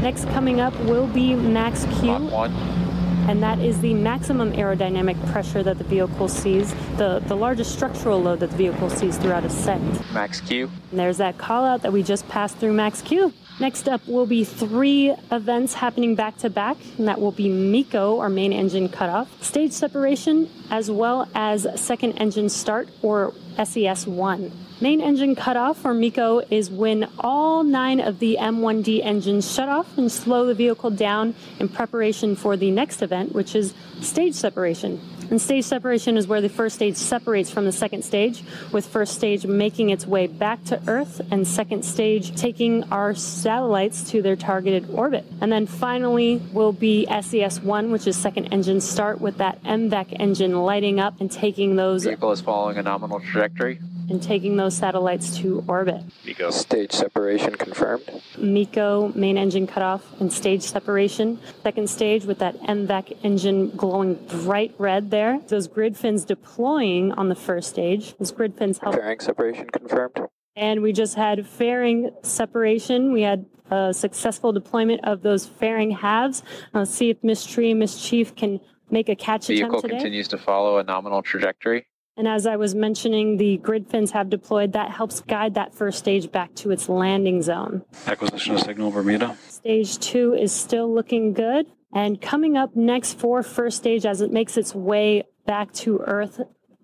Next 0.00 0.24
coming 0.30 0.62
up 0.62 0.74
will 0.80 1.06
be 1.06 1.34
Max 1.34 1.84
Q, 2.00 2.12
On 2.12 2.30
one. 2.30 2.83
And 3.28 3.42
that 3.42 3.58
is 3.58 3.80
the 3.80 3.94
maximum 3.94 4.52
aerodynamic 4.52 5.32
pressure 5.32 5.62
that 5.62 5.78
the 5.78 5.84
vehicle 5.84 6.28
sees, 6.28 6.74
the, 6.96 7.22
the 7.26 7.36
largest 7.36 7.72
structural 7.72 8.20
load 8.20 8.40
that 8.40 8.50
the 8.50 8.56
vehicle 8.56 8.90
sees 8.90 9.16
throughout 9.16 9.44
ascent. 9.44 9.82
Max 10.12 10.40
Q. 10.40 10.70
And 10.90 11.00
there's 11.00 11.16
that 11.18 11.38
call 11.38 11.64
out 11.64 11.82
that 11.82 11.92
we 11.92 12.02
just 12.02 12.28
passed 12.28 12.58
through 12.58 12.74
Max 12.74 13.00
Q. 13.00 13.32
Next 13.60 13.88
up 13.88 14.06
will 14.08 14.26
be 14.26 14.44
three 14.44 15.14
events 15.30 15.74
happening 15.74 16.14
back 16.14 16.36
to 16.38 16.50
back, 16.50 16.76
and 16.98 17.06
that 17.06 17.20
will 17.20 17.32
be 17.32 17.48
MECO, 17.48 18.18
our 18.18 18.28
main 18.28 18.52
engine 18.52 18.88
cutoff, 18.88 19.42
stage 19.42 19.72
separation, 19.72 20.50
as 20.70 20.90
well 20.90 21.28
as 21.34 21.66
second 21.76 22.12
engine 22.18 22.48
start, 22.48 22.88
or 23.00 23.32
SES 23.62 24.06
1. 24.06 24.52
Main 24.84 25.00
engine 25.00 25.34
cutoff, 25.34 25.82
or 25.86 25.94
MECO, 25.94 26.42
is 26.50 26.70
when 26.70 27.08
all 27.18 27.64
nine 27.64 28.00
of 28.00 28.18
the 28.18 28.36
M1D 28.38 29.02
engines 29.02 29.50
shut 29.50 29.66
off 29.66 29.96
and 29.96 30.12
slow 30.12 30.44
the 30.44 30.52
vehicle 30.52 30.90
down 30.90 31.34
in 31.58 31.70
preparation 31.70 32.36
for 32.36 32.54
the 32.54 32.70
next 32.70 33.00
event, 33.00 33.34
which 33.34 33.54
is 33.54 33.72
stage 34.02 34.34
separation. 34.34 35.00
And 35.30 35.40
stage 35.40 35.64
separation 35.64 36.18
is 36.18 36.26
where 36.26 36.42
the 36.42 36.50
first 36.50 36.76
stage 36.76 36.96
separates 36.96 37.50
from 37.50 37.64
the 37.64 37.72
second 37.72 38.04
stage, 38.04 38.44
with 38.72 38.86
first 38.86 39.14
stage 39.14 39.46
making 39.46 39.88
its 39.88 40.06
way 40.06 40.26
back 40.26 40.62
to 40.64 40.78
Earth 40.86 41.18
and 41.30 41.48
second 41.48 41.82
stage 41.82 42.36
taking 42.36 42.84
our 42.92 43.14
satellites 43.14 44.10
to 44.10 44.20
their 44.20 44.36
targeted 44.36 44.90
orbit. 44.90 45.24
And 45.40 45.50
then 45.50 45.66
finally 45.66 46.42
will 46.52 46.74
be 46.74 47.06
SES 47.22 47.62
1, 47.62 47.90
which 47.90 48.06
is 48.06 48.18
second 48.18 48.48
engine 48.52 48.82
start, 48.82 49.18
with 49.18 49.38
that 49.38 49.62
MVAC 49.62 50.20
engine 50.20 50.62
lighting 50.62 51.00
up 51.00 51.22
and 51.22 51.32
taking 51.32 51.76
those 51.76 52.04
Vehicle 52.04 52.32
is 52.32 52.42
following 52.42 52.76
a 52.76 52.82
nominal 52.82 53.20
trajectory. 53.20 53.78
And 54.08 54.22
taking 54.22 54.56
those 54.56 54.76
satellites 54.76 55.36
to 55.38 55.64
orbit. 55.68 56.02
MECO. 56.24 56.50
Stage 56.50 56.92
separation 56.92 57.54
confirmed. 57.54 58.22
MECO 58.38 59.12
main 59.14 59.36
engine 59.38 59.66
cutoff 59.66 60.04
and 60.20 60.32
stage 60.32 60.62
separation. 60.62 61.38
Second 61.62 61.88
stage 61.88 62.24
with 62.24 62.38
that 62.38 62.60
MVAC 62.62 63.16
engine 63.22 63.70
glowing 63.70 64.14
bright 64.44 64.74
red 64.78 65.10
there. 65.10 65.40
Those 65.48 65.66
grid 65.66 65.96
fins 65.96 66.24
deploying 66.24 67.12
on 67.12 67.28
the 67.28 67.34
first 67.34 67.70
stage. 67.70 68.16
Those 68.18 68.32
grid 68.32 68.56
fins 68.56 68.78
help. 68.78 68.94
Fairing 68.94 69.20
separation 69.20 69.68
confirmed. 69.70 70.18
And 70.56 70.82
we 70.82 70.92
just 70.92 71.16
had 71.16 71.46
fairing 71.46 72.10
separation. 72.22 73.12
We 73.12 73.22
had 73.22 73.46
a 73.70 73.92
successful 73.92 74.52
deployment 74.52 75.04
of 75.04 75.22
those 75.22 75.46
fairing 75.46 75.90
halves. 75.90 76.42
Let's 76.72 76.90
see 76.90 77.10
if 77.10 77.22
Miss 77.24 77.44
Tree 77.44 77.70
and 77.70 77.80
Miss 77.80 78.00
Chief 78.06 78.36
can 78.36 78.60
make 78.90 79.08
a 79.08 79.16
catch 79.16 79.46
Vehicle 79.46 79.70
attempt 79.70 79.82
today. 79.82 79.88
Vehicle 79.88 80.04
continues 80.04 80.28
to 80.28 80.38
follow 80.38 80.78
a 80.78 80.84
nominal 80.84 81.22
trajectory. 81.22 81.86
And 82.16 82.28
as 82.28 82.46
I 82.46 82.56
was 82.56 82.76
mentioning, 82.76 83.38
the 83.38 83.56
grid 83.56 83.88
fins 83.88 84.12
have 84.12 84.30
deployed. 84.30 84.72
That 84.72 84.90
helps 84.90 85.20
guide 85.20 85.54
that 85.54 85.74
first 85.74 85.98
stage 85.98 86.30
back 86.30 86.54
to 86.56 86.70
its 86.70 86.88
landing 86.88 87.42
zone. 87.42 87.82
Acquisition 88.06 88.54
of 88.54 88.60
signal 88.60 88.92
Bermuda. 88.92 89.36
Stage 89.48 89.98
two 89.98 90.32
is 90.34 90.52
still 90.52 90.92
looking 90.92 91.32
good. 91.32 91.66
And 91.92 92.20
coming 92.20 92.56
up 92.56 92.76
next 92.76 93.18
for 93.18 93.42
first 93.42 93.78
stage 93.78 94.06
as 94.06 94.20
it 94.20 94.30
makes 94.30 94.56
its 94.56 94.74
way 94.74 95.24
back 95.44 95.72
to 95.74 95.98
Earth, 96.06 96.40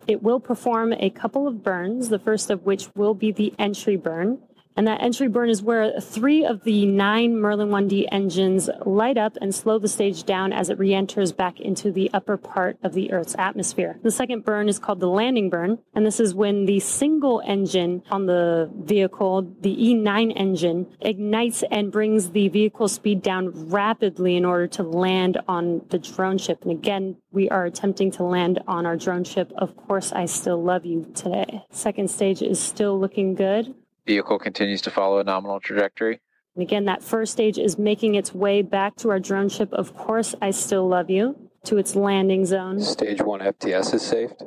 it 0.06 0.22
will 0.22 0.40
perform 0.40 0.92
a 0.92 1.10
couple 1.10 1.46
of 1.46 1.62
burns, 1.62 2.08
the 2.08 2.18
first 2.18 2.50
of 2.50 2.64
which 2.64 2.88
will 2.96 3.14
be 3.14 3.30
the 3.30 3.54
entry 3.58 3.96
burn. 3.96 4.40
And 4.80 4.86
that 4.86 5.02
entry 5.02 5.28
burn 5.28 5.50
is 5.50 5.62
where 5.62 6.00
three 6.00 6.42
of 6.42 6.64
the 6.64 6.86
nine 6.86 7.36
Merlin 7.36 7.68
1D 7.68 8.06
engines 8.10 8.70
light 8.86 9.18
up 9.18 9.36
and 9.38 9.54
slow 9.54 9.78
the 9.78 9.88
stage 9.88 10.24
down 10.24 10.54
as 10.54 10.70
it 10.70 10.78
re 10.78 10.94
enters 10.94 11.32
back 11.32 11.60
into 11.60 11.92
the 11.92 12.10
upper 12.14 12.38
part 12.38 12.78
of 12.82 12.94
the 12.94 13.12
Earth's 13.12 13.36
atmosphere. 13.38 13.98
The 14.02 14.10
second 14.10 14.46
burn 14.46 14.70
is 14.70 14.78
called 14.78 15.00
the 15.00 15.06
landing 15.06 15.50
burn, 15.50 15.80
and 15.92 16.06
this 16.06 16.18
is 16.18 16.34
when 16.34 16.64
the 16.64 16.80
single 16.80 17.42
engine 17.44 18.02
on 18.10 18.24
the 18.24 18.70
vehicle, 18.74 19.54
the 19.60 19.76
E9 19.76 20.32
engine, 20.34 20.86
ignites 21.02 21.62
and 21.70 21.92
brings 21.92 22.30
the 22.30 22.48
vehicle 22.48 22.88
speed 22.88 23.20
down 23.20 23.68
rapidly 23.68 24.34
in 24.34 24.46
order 24.46 24.66
to 24.68 24.82
land 24.82 25.36
on 25.46 25.84
the 25.90 25.98
drone 25.98 26.38
ship. 26.38 26.62
And 26.62 26.70
again, 26.70 27.18
we 27.32 27.50
are 27.50 27.66
attempting 27.66 28.12
to 28.12 28.22
land 28.22 28.60
on 28.66 28.86
our 28.86 28.96
drone 28.96 29.24
ship. 29.24 29.52
Of 29.58 29.76
course, 29.76 30.10
I 30.10 30.24
still 30.24 30.62
love 30.62 30.86
you 30.86 31.04
today. 31.14 31.66
Second 31.70 32.10
stage 32.10 32.40
is 32.40 32.58
still 32.58 32.98
looking 32.98 33.34
good. 33.34 33.74
Vehicle 34.06 34.38
continues 34.38 34.80
to 34.82 34.90
follow 34.90 35.18
a 35.18 35.24
nominal 35.24 35.60
trajectory. 35.60 36.20
And 36.54 36.62
again, 36.62 36.86
that 36.86 37.02
first 37.02 37.32
stage 37.32 37.58
is 37.58 37.78
making 37.78 38.16
its 38.16 38.34
way 38.34 38.62
back 38.62 38.96
to 38.96 39.10
our 39.10 39.20
drone 39.20 39.48
ship. 39.48 39.72
Of 39.72 39.94
course, 39.94 40.34
I 40.42 40.50
still 40.50 40.88
love 40.88 41.08
you 41.10 41.50
to 41.64 41.76
its 41.76 41.94
landing 41.94 42.44
zone. 42.44 42.80
Stage 42.80 43.22
one 43.22 43.40
FTS 43.40 43.94
is 43.94 44.02
saved. 44.02 44.42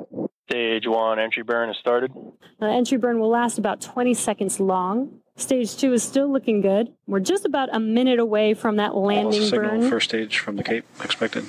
Stage 0.48 0.86
one 0.86 1.18
entry 1.18 1.42
burn 1.42 1.68
has 1.68 1.78
started. 1.78 2.12
The 2.60 2.66
entry 2.66 2.98
burn 2.98 3.18
will 3.18 3.30
last 3.30 3.58
about 3.58 3.80
20 3.80 4.12
seconds 4.14 4.60
long. 4.60 5.20
Stage 5.36 5.76
two 5.76 5.92
is 5.92 6.02
still 6.02 6.30
looking 6.30 6.60
good. 6.60 6.92
We're 7.06 7.20
just 7.20 7.44
about 7.44 7.74
a 7.74 7.80
minute 7.80 8.18
away 8.18 8.54
from 8.54 8.76
that 8.76 8.94
landing 8.94 9.42
signal 9.42 9.80
burn. 9.80 9.90
first 9.90 10.10
stage 10.10 10.38
from 10.38 10.56
the 10.56 10.62
Cape 10.62 10.84
expected. 11.02 11.44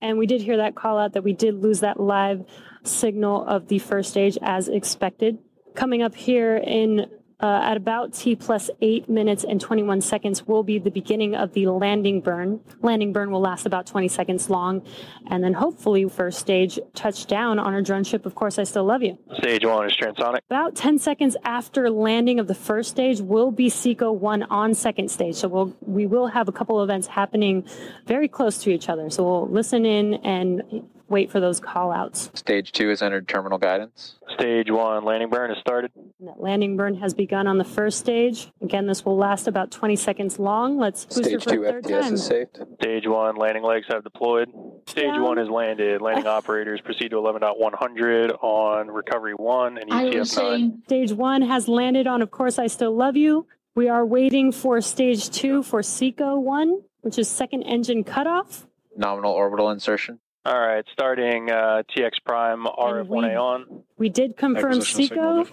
And 0.00 0.18
we 0.18 0.26
did 0.26 0.42
hear 0.42 0.58
that 0.58 0.74
call 0.74 0.98
out 0.98 1.14
that 1.14 1.24
we 1.24 1.32
did 1.32 1.62
lose 1.62 1.80
that 1.80 1.98
live 1.98 2.44
signal 2.84 3.44
of 3.46 3.68
the 3.68 3.78
first 3.78 4.10
stage 4.10 4.38
as 4.40 4.68
expected. 4.68 5.38
Coming 5.74 6.02
up 6.02 6.14
here 6.14 6.56
in 6.56 7.06
uh, 7.40 7.60
at 7.62 7.76
about 7.76 8.14
T 8.14 8.34
plus 8.34 8.70
8 8.80 9.08
minutes 9.08 9.44
and 9.44 9.60
21 9.60 10.00
seconds 10.00 10.46
will 10.46 10.62
be 10.62 10.78
the 10.78 10.90
beginning 10.90 11.34
of 11.34 11.52
the 11.52 11.66
landing 11.66 12.20
burn. 12.20 12.60
Landing 12.80 13.12
burn 13.12 13.30
will 13.30 13.40
last 13.40 13.66
about 13.66 13.86
20 13.86 14.08
seconds 14.08 14.48
long. 14.48 14.82
And 15.28 15.44
then 15.44 15.52
hopefully, 15.52 16.08
first 16.08 16.38
stage 16.38 16.78
touchdown 16.94 17.58
on 17.58 17.74
our 17.74 17.82
drone 17.82 18.04
ship. 18.04 18.24
Of 18.24 18.34
course, 18.34 18.58
I 18.58 18.64
still 18.64 18.84
love 18.84 19.02
you. 19.02 19.18
Stage 19.36 19.64
one 19.64 19.86
is 19.86 19.96
transonic. 19.96 20.38
About 20.48 20.74
10 20.74 20.98
seconds 20.98 21.36
after 21.44 21.90
landing 21.90 22.40
of 22.40 22.46
the 22.46 22.54
first 22.54 22.90
stage 22.90 23.20
will 23.20 23.50
be 23.50 23.68
SECO 23.68 24.12
1 24.12 24.44
on 24.44 24.72
second 24.72 25.10
stage. 25.10 25.34
So 25.34 25.48
we'll, 25.48 25.76
we 25.82 26.06
will 26.06 26.28
have 26.28 26.48
a 26.48 26.52
couple 26.52 26.82
events 26.82 27.06
happening 27.06 27.64
very 28.06 28.28
close 28.28 28.58
to 28.62 28.70
each 28.70 28.88
other. 28.88 29.10
So 29.10 29.24
we'll 29.24 29.48
listen 29.48 29.84
in 29.84 30.14
and 30.14 30.62
wait 31.08 31.30
for 31.30 31.40
those 31.40 31.60
call 31.60 31.92
outs. 31.92 32.30
Stage 32.34 32.72
two 32.72 32.88
has 32.88 33.02
entered 33.02 33.28
terminal 33.28 33.58
guidance. 33.58 34.16
Stage 34.34 34.70
one 34.70 35.04
landing 35.04 35.30
burn 35.30 35.50
has 35.50 35.58
started. 35.58 35.90
And 36.18 36.28
that 36.28 36.40
landing 36.40 36.76
burn 36.76 36.94
has 36.96 37.14
begun 37.14 37.46
on 37.46 37.58
the 37.58 37.64
first 37.64 37.98
stage. 37.98 38.48
Again, 38.60 38.86
this 38.86 39.04
will 39.04 39.16
last 39.16 39.46
about 39.46 39.70
20 39.70 39.96
seconds 39.96 40.38
long. 40.38 40.78
Let's 40.78 41.04
booster 41.04 41.22
Stage 41.24 41.44
for 41.44 41.50
two 41.50 41.64
a 41.64 41.72
third 41.72 41.84
FTS 41.84 42.00
time. 42.02 42.14
is 42.14 42.24
saved. 42.26 42.58
Stage 42.80 43.06
one 43.06 43.36
landing 43.36 43.62
legs 43.62 43.86
have 43.88 44.02
deployed. 44.04 44.48
Stage 44.86 45.04
Yeah. 45.06 45.20
one 45.20 45.38
is 45.38 45.48
landed. 45.48 46.00
Landing 46.02 46.26
operators 46.38 46.80
proceed 46.80 47.10
to 47.10 47.16
11.100 47.16 48.42
on 48.42 48.88
recovery 48.88 49.34
one 49.34 49.78
and 49.78 49.92
I 49.92 50.04
was 50.04 50.14
ETF 50.14 50.16
nine. 50.16 50.24
saying, 50.26 50.82
Stage 50.86 51.12
one 51.12 51.42
has 51.42 51.68
landed 51.68 52.06
on 52.06 52.22
Of 52.22 52.30
Course 52.30 52.58
I 52.58 52.66
Still 52.66 52.94
Love 52.94 53.16
You. 53.16 53.46
We 53.74 53.88
are 53.88 54.06
waiting 54.06 54.52
for 54.52 54.80
stage 54.80 55.28
two 55.30 55.62
for 55.62 55.82
SECO 55.82 56.38
1, 56.40 56.80
which 57.02 57.18
is 57.18 57.28
second 57.28 57.62
engine 57.64 58.04
cutoff. 58.04 58.66
Nominal 58.96 59.32
orbital 59.32 59.70
insertion. 59.70 60.18
All 60.46 60.60
right, 60.60 60.84
starting 60.92 61.50
uh, 61.50 61.82
TX 61.90 62.22
Prime 62.24 62.66
RF1A 62.66 63.36
on. 63.36 63.82
We 63.98 64.08
did 64.08 64.36
confirm 64.36 64.80
SECO 64.80 65.44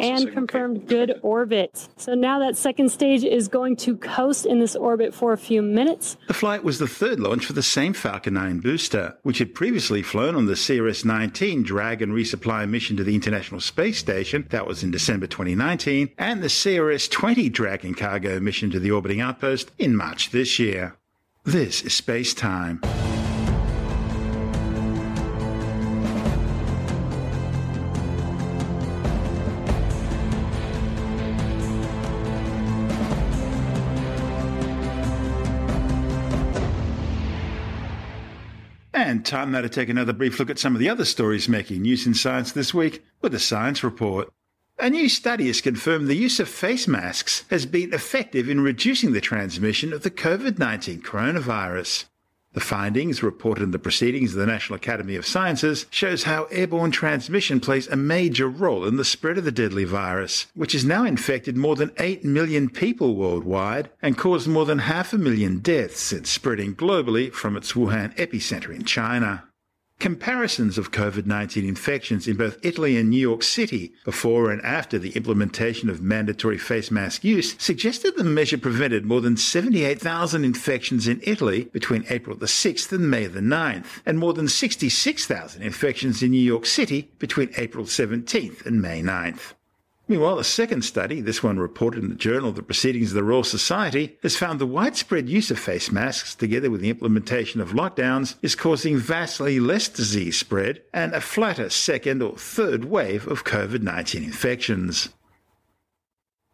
and 0.00 0.32
confirmed 0.32 0.88
good 0.88 1.20
orbit. 1.22 1.86
So 1.98 2.14
now 2.14 2.38
that 2.38 2.56
second 2.56 2.90
stage 2.90 3.24
is 3.24 3.46
going 3.46 3.76
to 3.76 3.94
coast 3.98 4.46
in 4.46 4.58
this 4.58 4.74
orbit 4.74 5.12
for 5.12 5.34
a 5.34 5.36
few 5.36 5.60
minutes. 5.60 6.16
The 6.28 6.32
flight 6.32 6.64
was 6.64 6.78
the 6.78 6.88
third 6.88 7.20
launch 7.20 7.44
for 7.44 7.52
the 7.52 7.62
same 7.62 7.92
Falcon 7.92 8.32
9 8.34 8.60
booster, 8.60 9.18
which 9.22 9.36
had 9.36 9.54
previously 9.54 10.02
flown 10.02 10.34
on 10.34 10.46
the 10.46 10.54
CRS 10.54 11.04
19 11.04 11.62
Dragon 11.62 12.12
resupply 12.12 12.66
mission 12.66 12.96
to 12.96 13.04
the 13.04 13.14
International 13.14 13.60
Space 13.60 13.98
Station, 13.98 14.46
that 14.48 14.66
was 14.66 14.82
in 14.82 14.90
December 14.90 15.26
2019, 15.26 16.08
and 16.16 16.42
the 16.42 16.46
CRS 16.46 17.10
20 17.10 17.50
Dragon 17.50 17.92
cargo 17.92 18.40
mission 18.40 18.70
to 18.70 18.80
the 18.80 18.92
orbiting 18.92 19.20
outpost 19.20 19.72
in 19.76 19.94
March 19.94 20.30
this 20.30 20.58
year. 20.58 20.96
This 21.44 21.82
is 21.82 21.92
Space 21.92 22.32
Time. 22.32 22.80
Time 39.28 39.52
now 39.52 39.60
to 39.60 39.68
take 39.68 39.88
another 39.88 40.12
brief 40.12 40.38
look 40.38 40.50
at 40.50 40.58
some 40.58 40.74
of 40.74 40.80
the 40.80 40.88
other 40.88 41.04
stories 41.04 41.48
making 41.48 41.82
news 41.82 42.06
in 42.06 42.14
science 42.14 42.50
this 42.50 42.72
week 42.72 43.04
with 43.20 43.34
a 43.34 43.38
science 43.38 43.84
report. 43.84 44.32
A 44.78 44.88
new 44.88 45.08
study 45.08 45.48
has 45.48 45.60
confirmed 45.60 46.08
the 46.08 46.14
use 46.14 46.40
of 46.40 46.48
face 46.48 46.88
masks 46.88 47.44
has 47.50 47.66
been 47.66 47.92
effective 47.92 48.48
in 48.48 48.60
reducing 48.60 49.12
the 49.12 49.20
transmission 49.20 49.92
of 49.92 50.02
the 50.02 50.10
COVID 50.10 50.58
19 50.58 51.02
coronavirus. 51.02 52.06
The 52.58 52.64
findings, 52.64 53.22
reported 53.22 53.62
in 53.62 53.70
the 53.70 53.78
Proceedings 53.78 54.32
of 54.32 54.40
the 54.40 54.46
National 54.46 54.78
Academy 54.78 55.14
of 55.14 55.24
Sciences, 55.24 55.86
shows 55.90 56.24
how 56.24 56.48
airborne 56.50 56.90
transmission 56.90 57.60
plays 57.60 57.86
a 57.86 57.94
major 57.94 58.48
role 58.48 58.84
in 58.84 58.96
the 58.96 59.04
spread 59.04 59.38
of 59.38 59.44
the 59.44 59.52
deadly 59.52 59.84
virus, 59.84 60.48
which 60.54 60.72
has 60.72 60.84
now 60.84 61.04
infected 61.04 61.56
more 61.56 61.76
than 61.76 61.92
8 62.00 62.24
million 62.24 62.68
people 62.68 63.14
worldwide 63.14 63.90
and 64.02 64.18
caused 64.18 64.48
more 64.48 64.64
than 64.64 64.80
half 64.80 65.12
a 65.12 65.18
million 65.18 65.60
deaths 65.60 66.00
since 66.00 66.30
spreading 66.30 66.74
globally 66.74 67.32
from 67.32 67.56
its 67.56 67.74
Wuhan 67.74 68.12
epicenter 68.16 68.74
in 68.74 68.82
China. 68.82 69.44
Comparisons 70.00 70.78
of 70.78 70.92
COVID 70.92 71.26
19 71.26 71.64
infections 71.64 72.28
in 72.28 72.36
both 72.36 72.64
Italy 72.64 72.96
and 72.96 73.10
New 73.10 73.18
York 73.18 73.42
City 73.42 73.92
before 74.04 74.52
and 74.52 74.62
after 74.62 74.96
the 74.96 75.10
implementation 75.16 75.90
of 75.90 76.00
mandatory 76.00 76.56
face 76.56 76.92
mask 76.92 77.24
use 77.24 77.56
suggested 77.58 78.14
the 78.14 78.22
measure 78.22 78.58
prevented 78.58 79.04
more 79.04 79.20
than 79.20 79.36
78,000 79.36 80.44
infections 80.44 81.08
in 81.08 81.20
Italy 81.24 81.64
between 81.72 82.04
April 82.10 82.36
the 82.36 82.46
6th 82.46 82.92
and 82.92 83.10
May 83.10 83.26
the 83.26 83.40
9th, 83.40 84.00
and 84.06 84.20
more 84.20 84.34
than 84.34 84.46
66,000 84.46 85.62
infections 85.62 86.22
in 86.22 86.30
New 86.30 86.38
York 86.38 86.64
City 86.64 87.10
between 87.18 87.50
April 87.56 87.84
17th 87.84 88.64
and 88.64 88.80
May 88.80 89.02
9th. 89.02 89.54
Meanwhile, 90.10 90.38
a 90.38 90.44
second 90.44 90.86
study, 90.86 91.20
this 91.20 91.42
one 91.42 91.58
reported 91.58 92.02
in 92.02 92.08
the 92.08 92.14
Journal 92.14 92.48
of 92.48 92.54
the 92.54 92.62
Proceedings 92.62 93.10
of 93.10 93.16
the 93.16 93.22
Royal 93.22 93.44
Society, 93.44 94.16
has 94.22 94.38
found 94.38 94.58
the 94.58 94.66
widespread 94.66 95.28
use 95.28 95.50
of 95.50 95.58
face 95.58 95.92
masks, 95.92 96.34
together 96.34 96.70
with 96.70 96.80
the 96.80 96.88
implementation 96.88 97.60
of 97.60 97.72
lockdowns, 97.72 98.36
is 98.40 98.54
causing 98.54 98.96
vastly 98.96 99.60
less 99.60 99.86
disease 99.86 100.38
spread 100.38 100.80
and 100.94 101.12
a 101.12 101.20
flatter 101.20 101.68
second 101.68 102.22
or 102.22 102.38
third 102.38 102.86
wave 102.86 103.28
of 103.28 103.44
COVID 103.44 103.82
19 103.82 104.24
infections. 104.24 105.10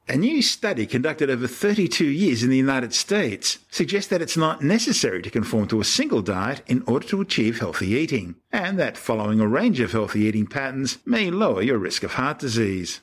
A 0.09 0.17
new 0.17 0.43
study 0.43 0.85
conducted 0.85 1.31
over 1.31 1.47
32 1.47 2.05
years 2.05 2.43
in 2.43 2.51
the 2.51 2.57
United 2.57 2.93
States 2.93 3.61
suggests 3.71 4.11
that 4.11 4.21
it's 4.21 4.37
not 4.37 4.63
necessary 4.63 5.23
to 5.23 5.31
conform 5.31 5.69
to 5.69 5.81
a 5.81 5.85
single 5.85 6.23
diet 6.23 6.61
in 6.67 6.83
order 6.89 7.07
to 7.07 7.21
achieve 7.21 7.61
healthy 7.61 7.91
eating, 7.91 8.35
and 8.51 8.81
that 8.81 8.99
following 8.99 9.39
a 9.39 9.47
range 9.47 9.79
of 9.79 9.93
healthy 9.93 10.23
eating 10.23 10.49
patterns 10.49 10.99
may 11.07 11.31
lower 11.31 11.63
your 11.63 11.79
risk 11.79 12.03
of 12.03 12.15
heart 12.15 12.41
disease. 12.41 13.01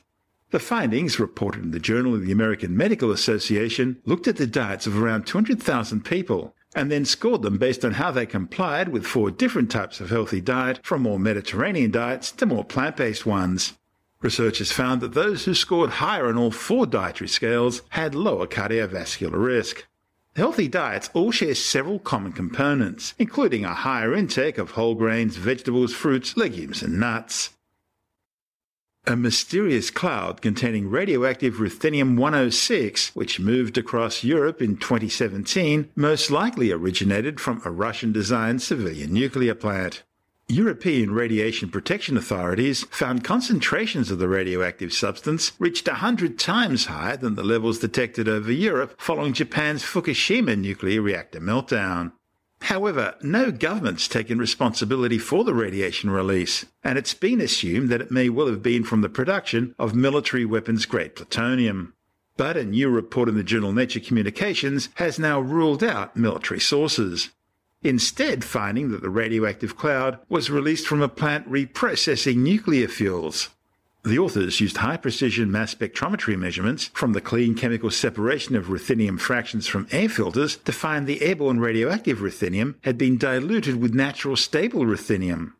The 0.52 0.60
findings, 0.60 1.18
reported 1.18 1.62
in 1.62 1.70
the 1.70 1.80
Journal 1.80 2.14
of 2.14 2.26
the 2.26 2.30
American 2.30 2.76
Medical 2.76 3.10
Association, 3.10 4.02
looked 4.04 4.28
at 4.28 4.36
the 4.36 4.46
diets 4.46 4.86
of 4.86 5.02
around 5.02 5.26
200,000 5.26 6.04
people 6.04 6.54
and 6.74 6.92
then 6.92 7.06
scored 7.06 7.40
them 7.40 7.56
based 7.56 7.86
on 7.86 7.92
how 7.92 8.10
they 8.10 8.26
complied 8.26 8.88
with 8.90 9.06
four 9.06 9.30
different 9.30 9.70
types 9.70 9.98
of 9.98 10.10
healthy 10.10 10.42
diet, 10.42 10.78
from 10.82 11.02
more 11.02 11.18
Mediterranean 11.18 11.90
diets 11.90 12.30
to 12.32 12.44
more 12.44 12.64
plant 12.64 12.98
based 12.98 13.24
ones. 13.24 13.78
Researchers 14.20 14.70
found 14.70 15.00
that 15.00 15.14
those 15.14 15.46
who 15.46 15.54
scored 15.54 15.88
higher 15.88 16.26
on 16.26 16.36
all 16.36 16.50
four 16.50 16.84
dietary 16.84 17.28
scales 17.28 17.80
had 17.88 18.14
lower 18.14 18.46
cardiovascular 18.46 19.42
risk. 19.42 19.86
Healthy 20.36 20.68
diets 20.68 21.08
all 21.14 21.30
share 21.30 21.54
several 21.54 21.98
common 21.98 22.32
components, 22.32 23.14
including 23.18 23.64
a 23.64 23.72
higher 23.72 24.14
intake 24.14 24.58
of 24.58 24.72
whole 24.72 24.96
grains, 24.96 25.36
vegetables, 25.36 25.94
fruits, 25.94 26.36
legumes, 26.36 26.82
and 26.82 27.00
nuts. 27.00 27.56
A 29.04 29.16
mysterious 29.16 29.90
cloud 29.90 30.40
containing 30.40 30.88
radioactive 30.88 31.54
ruthenium 31.54 32.16
106, 32.16 33.16
which 33.16 33.40
moved 33.40 33.76
across 33.76 34.22
Europe 34.22 34.62
in 34.62 34.76
2017, 34.76 35.90
most 35.96 36.30
likely 36.30 36.70
originated 36.70 37.40
from 37.40 37.60
a 37.64 37.72
Russian 37.72 38.12
designed 38.12 38.62
civilian 38.62 39.12
nuclear 39.12 39.56
plant. 39.56 40.04
European 40.46 41.10
radiation 41.12 41.68
protection 41.68 42.16
authorities 42.16 42.84
found 42.90 43.24
concentrations 43.24 44.08
of 44.12 44.20
the 44.20 44.28
radioactive 44.28 44.92
substance 44.92 45.50
reached 45.58 45.88
100 45.88 46.38
times 46.38 46.86
higher 46.86 47.16
than 47.16 47.34
the 47.34 47.42
levels 47.42 47.80
detected 47.80 48.28
over 48.28 48.52
Europe 48.52 48.94
following 48.98 49.32
Japan's 49.32 49.82
Fukushima 49.82 50.56
nuclear 50.56 51.02
reactor 51.02 51.40
meltdown. 51.40 52.12
However, 52.66 53.16
no 53.22 53.50
government's 53.50 54.06
taken 54.06 54.38
responsibility 54.38 55.18
for 55.18 55.42
the 55.42 55.52
radiation 55.52 56.10
release, 56.10 56.64
and 56.84 56.96
it's 56.96 57.12
been 57.12 57.40
assumed 57.40 57.88
that 57.88 58.00
it 58.00 58.12
may 58.12 58.28
well 58.28 58.46
have 58.46 58.62
been 58.62 58.84
from 58.84 59.00
the 59.00 59.08
production 59.08 59.74
of 59.80 59.96
military 59.96 60.44
weapons 60.44 60.86
grade 60.86 61.16
plutonium. 61.16 61.94
But 62.36 62.56
a 62.56 62.64
new 62.64 62.88
report 62.88 63.28
in 63.28 63.34
the 63.34 63.42
journal 63.42 63.72
Nature 63.72 63.98
Communications 63.98 64.90
has 64.94 65.18
now 65.18 65.40
ruled 65.40 65.82
out 65.82 66.16
military 66.16 66.60
sources. 66.60 67.30
Instead, 67.82 68.44
finding 68.44 68.92
that 68.92 69.02
the 69.02 69.10
radioactive 69.10 69.76
cloud 69.76 70.20
was 70.28 70.48
released 70.48 70.86
from 70.86 71.02
a 71.02 71.08
plant 71.08 71.50
reprocessing 71.50 72.36
nuclear 72.36 72.86
fuels. 72.86 73.50
The 74.04 74.18
authors 74.18 74.60
used 74.60 74.78
high 74.78 74.96
precision 74.96 75.52
mass 75.52 75.76
spectrometry 75.76 76.36
measurements 76.36 76.90
from 76.92 77.12
the 77.12 77.20
clean 77.20 77.54
chemical 77.54 77.88
separation 77.88 78.56
of 78.56 78.66
ruthenium 78.66 79.20
fractions 79.20 79.68
from 79.68 79.86
air 79.92 80.08
filters 80.08 80.56
to 80.56 80.72
find 80.72 81.06
the 81.06 81.22
airborne 81.22 81.60
radioactive 81.60 82.18
ruthenium 82.18 82.74
had 82.80 82.98
been 82.98 83.16
diluted 83.16 83.76
with 83.76 83.94
natural 83.94 84.34
stable 84.34 84.84
ruthenium. 84.84 85.52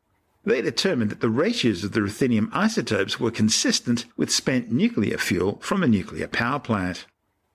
They 0.45 0.61
determined 0.61 1.13
that 1.13 1.21
the 1.21 1.31
ratios 1.31 1.85
of 1.85 1.93
the 1.93 2.01
ruthenium 2.01 2.51
isotopes 2.53 3.21
were 3.21 3.31
consistent 3.31 4.07
with 4.17 4.33
spent 4.33 4.73
nuclear 4.73 5.19
fuel 5.19 5.61
from 5.63 5.85
a 5.85 5.87
nuclear 5.87 6.27
power 6.27 6.59
plant. 6.59 7.07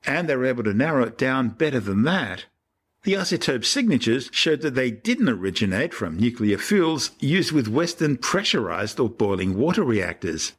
And 0.06 0.30
they 0.30 0.38
were 0.38 0.46
able 0.46 0.64
to 0.64 0.74
narrow 0.74 1.04
it 1.04 1.18
down 1.18 1.50
better 1.50 1.82
than 1.82 2.04
that. 2.04 2.46
The 3.04 3.16
isotope 3.16 3.66
signatures 3.66 4.30
showed 4.32 4.62
that 4.62 4.76
they 4.76 4.92
didn't 4.92 5.28
originate 5.28 5.94
from 5.94 6.18
nuclear 6.18 6.58
fuels 6.58 7.12
used 7.20 7.52
with 7.52 7.68
Western 7.68 8.16
pressurized 8.16 9.02
or 9.02 9.10
boiling 9.10 9.58
water 9.58 9.84
reactors 9.84 10.54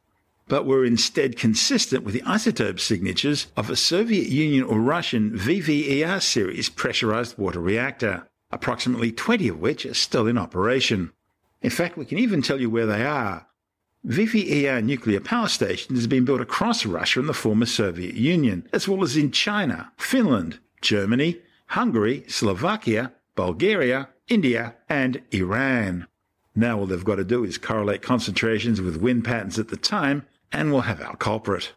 but 0.49 0.65
were 0.65 0.83
instead 0.83 1.37
consistent 1.37 2.03
with 2.03 2.13
the 2.13 2.21
isotope 2.21 2.79
signatures 2.79 3.47
of 3.55 3.69
a 3.69 3.75
Soviet 3.75 4.27
Union 4.27 4.63
or 4.63 4.79
Russian 4.79 5.37
VVER 5.37 6.19
series 6.21 6.69
pressurized 6.69 7.37
water 7.37 7.59
reactor, 7.59 8.27
approximately 8.51 9.11
20 9.11 9.47
of 9.47 9.59
which 9.59 9.85
are 9.85 9.93
still 9.93 10.27
in 10.27 10.39
operation. 10.39 11.11
In 11.61 11.69
fact, 11.69 11.97
we 11.97 12.05
can 12.05 12.17
even 12.17 12.41
tell 12.41 12.59
you 12.59 12.69
where 12.69 12.87
they 12.87 13.05
are. 13.05 13.45
VVER 14.07 14.83
nuclear 14.83 15.19
power 15.19 15.47
stations 15.47 16.01
have 16.01 16.09
been 16.09 16.25
built 16.25 16.41
across 16.41 16.85
Russia 16.85 17.19
and 17.19 17.29
the 17.29 17.33
former 17.33 17.67
Soviet 17.67 18.15
Union, 18.15 18.67
as 18.73 18.87
well 18.87 19.03
as 19.03 19.15
in 19.15 19.31
China, 19.31 19.91
Finland, 19.97 20.57
Germany, 20.81 21.37
Hungary, 21.67 22.23
Slovakia, 22.27 23.11
Bulgaria, 23.35 24.09
India, 24.27 24.75
and 24.87 25.21
Iran. 25.31 26.07
Now 26.55 26.79
all 26.79 26.87
they've 26.87 27.05
got 27.05 27.17
to 27.17 27.23
do 27.23 27.43
is 27.43 27.59
correlate 27.59 28.01
concentrations 28.01 28.81
with 28.81 28.97
wind 28.97 29.25
patterns 29.25 29.59
at 29.59 29.67
the 29.67 29.77
time 29.77 30.25
and 30.51 30.71
we'll 30.71 30.81
have 30.81 31.01
our 31.01 31.15
culprit. 31.15 31.73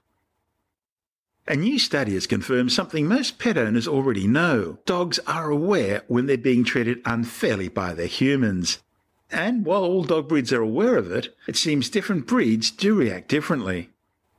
A 1.49 1.57
new 1.57 1.79
study 1.79 2.15
has 2.15 2.29
confirmed 2.29 2.73
something 2.73 3.07
most 3.07 3.39
pet 3.39 3.59
owners 3.59 3.89
already 3.89 4.29
know. 4.29 4.79
Dogs 4.87 5.19
are 5.27 5.51
aware 5.51 6.03
when 6.07 6.27
they're 6.27 6.39
being 6.39 6.63
treated 6.63 7.03
unfairly 7.05 7.69
by 7.69 7.95
their 7.95 8.07
humans. 8.07 8.79
And 9.29 9.65
while 9.65 9.83
all 9.83 10.05
dog 10.05 10.29
breeds 10.29 10.53
are 10.53 10.61
aware 10.61 10.97
of 10.97 11.11
it, 11.11 11.35
it 11.49 11.57
seems 11.57 11.91
different 11.91 12.27
breeds 12.27 12.71
do 12.71 12.95
react 12.95 13.29
differently. 13.29 13.91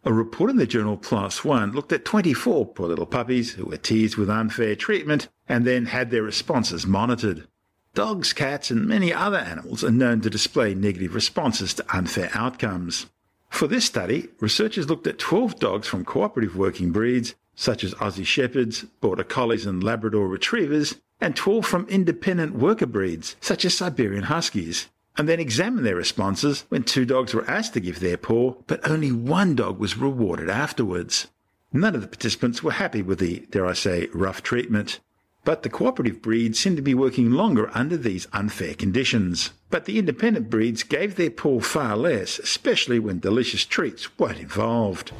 A 0.05 0.13
report 0.13 0.49
in 0.49 0.57
the 0.57 0.67
journal 0.67 0.97
PLOS 0.97 1.43
One 1.43 1.71
looked 1.71 1.91
at 1.91 2.05
24 2.05 2.67
poor 2.67 2.87
little 2.87 3.05
puppies 3.05 3.53
who 3.53 3.65
were 3.65 3.77
teased 3.77 4.17
with 4.17 4.29
unfair 4.29 4.75
treatment 4.75 5.29
and 5.47 5.65
then 5.65 5.87
had 5.87 6.09
their 6.09 6.23
responses 6.23 6.85
monitored. 6.85 7.47
Dogs, 7.93 8.33
cats, 8.33 8.71
and 8.71 8.87
many 8.87 9.13
other 9.13 9.37
animals 9.37 9.83
are 9.83 9.91
known 9.91 10.21
to 10.21 10.29
display 10.29 10.73
negative 10.73 11.15
responses 11.15 11.73
to 11.75 11.95
unfair 11.95 12.29
outcomes. 12.33 13.07
For 13.53 13.67
this 13.67 13.85
study, 13.85 14.29
researchers 14.39 14.89
looked 14.89 15.05
at 15.05 15.19
12 15.19 15.59
dogs 15.59 15.87
from 15.87 16.05
cooperative 16.05 16.57
working 16.57 16.91
breeds, 16.91 17.35
such 17.53 17.83
as 17.83 17.93
Aussie 17.93 18.25
Shepherds, 18.25 18.83
Border 18.99 19.23
Collies, 19.23 19.67
and 19.67 19.83
Labrador 19.83 20.27
Retrievers, 20.27 20.95
and 21.21 21.35
12 21.35 21.63
from 21.63 21.87
independent 21.87 22.55
worker 22.55 22.87
breeds, 22.87 23.35
such 23.41 23.63
as 23.63 23.75
Siberian 23.77 24.23
Huskies, 24.23 24.89
and 25.17 25.29
then 25.29 25.39
examined 25.39 25.85
their 25.85 25.95
responses 25.95 26.65
when 26.69 26.81
two 26.81 27.05
dogs 27.05 27.35
were 27.35 27.47
asked 27.47 27.75
to 27.75 27.79
give 27.79 27.99
their 27.99 28.17
paw, 28.17 28.55
but 28.65 28.89
only 28.89 29.11
one 29.11 29.53
dog 29.53 29.77
was 29.77 29.99
rewarded 29.99 30.49
afterwards. 30.49 31.27
None 31.71 31.93
of 31.93 32.01
the 32.01 32.07
participants 32.07 32.63
were 32.63 32.71
happy 32.71 33.03
with 33.03 33.19
the, 33.19 33.45
dare 33.51 33.67
I 33.67 33.73
say, 33.73 34.09
rough 34.15 34.41
treatment. 34.41 34.99
But 35.45 35.63
the 35.63 35.69
cooperative 35.69 36.21
breeds 36.21 36.59
seemed 36.59 36.77
to 36.77 36.81
be 36.81 36.93
working 36.93 37.31
longer 37.31 37.69
under 37.73 37.97
these 37.97 38.27
unfair 38.31 38.73
conditions. 38.75 39.51
But 39.69 39.85
the 39.85 39.99
independent 39.99 40.49
breeds 40.49 40.83
gave 40.83 41.15
their 41.15 41.29
paw 41.29 41.59
far 41.59 41.97
less, 41.97 42.39
especially 42.39 42.99
when 42.99 43.19
delicious 43.19 43.65
treats 43.65 44.17
weren't 44.17 44.39
involved. 44.39 45.11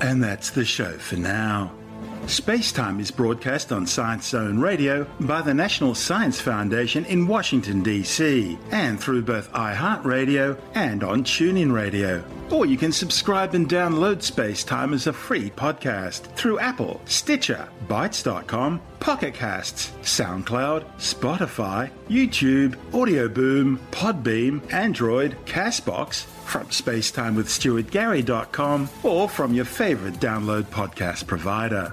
And 0.00 0.22
that's 0.22 0.50
the 0.50 0.64
show 0.64 0.92
for 0.98 1.16
now. 1.16 1.72
Spacetime 2.26 3.00
is 3.00 3.10
broadcast 3.10 3.72
on 3.72 3.84
Science 3.84 4.28
Zone 4.28 4.60
Radio 4.60 5.04
by 5.20 5.42
the 5.42 5.52
National 5.52 5.92
Science 5.92 6.40
Foundation 6.40 7.04
in 7.06 7.26
Washington, 7.26 7.82
D.C., 7.82 8.56
and 8.70 9.00
through 9.00 9.22
both 9.22 9.52
iHeartRadio 9.52 10.56
and 10.74 11.02
on 11.02 11.24
TuneIn 11.24 11.72
Radio. 11.72 12.22
Or 12.50 12.64
you 12.64 12.76
can 12.76 12.92
subscribe 12.92 13.54
and 13.54 13.68
download 13.68 14.18
Spacetime 14.18 14.94
as 14.94 15.08
a 15.08 15.12
free 15.12 15.50
podcast 15.50 16.32
through 16.36 16.60
Apple, 16.60 17.00
Stitcher, 17.06 17.68
Bitesz.com, 17.88 18.80
Pocket 19.02 19.34
Casts, 19.34 19.90
SoundCloud, 20.02 20.84
Spotify, 20.98 21.90
YouTube, 22.08 22.76
Audio 22.94 23.28
Boom, 23.28 23.80
Podbean, 23.90 24.72
Android, 24.72 25.36
Castbox, 25.44 26.22
from 26.22 26.68
spacetimewithstuartgary.com, 26.68 28.88
or 29.02 29.28
from 29.28 29.54
your 29.54 29.64
favorite 29.64 30.14
download 30.14 30.62
podcast 30.66 31.26
provider. 31.26 31.92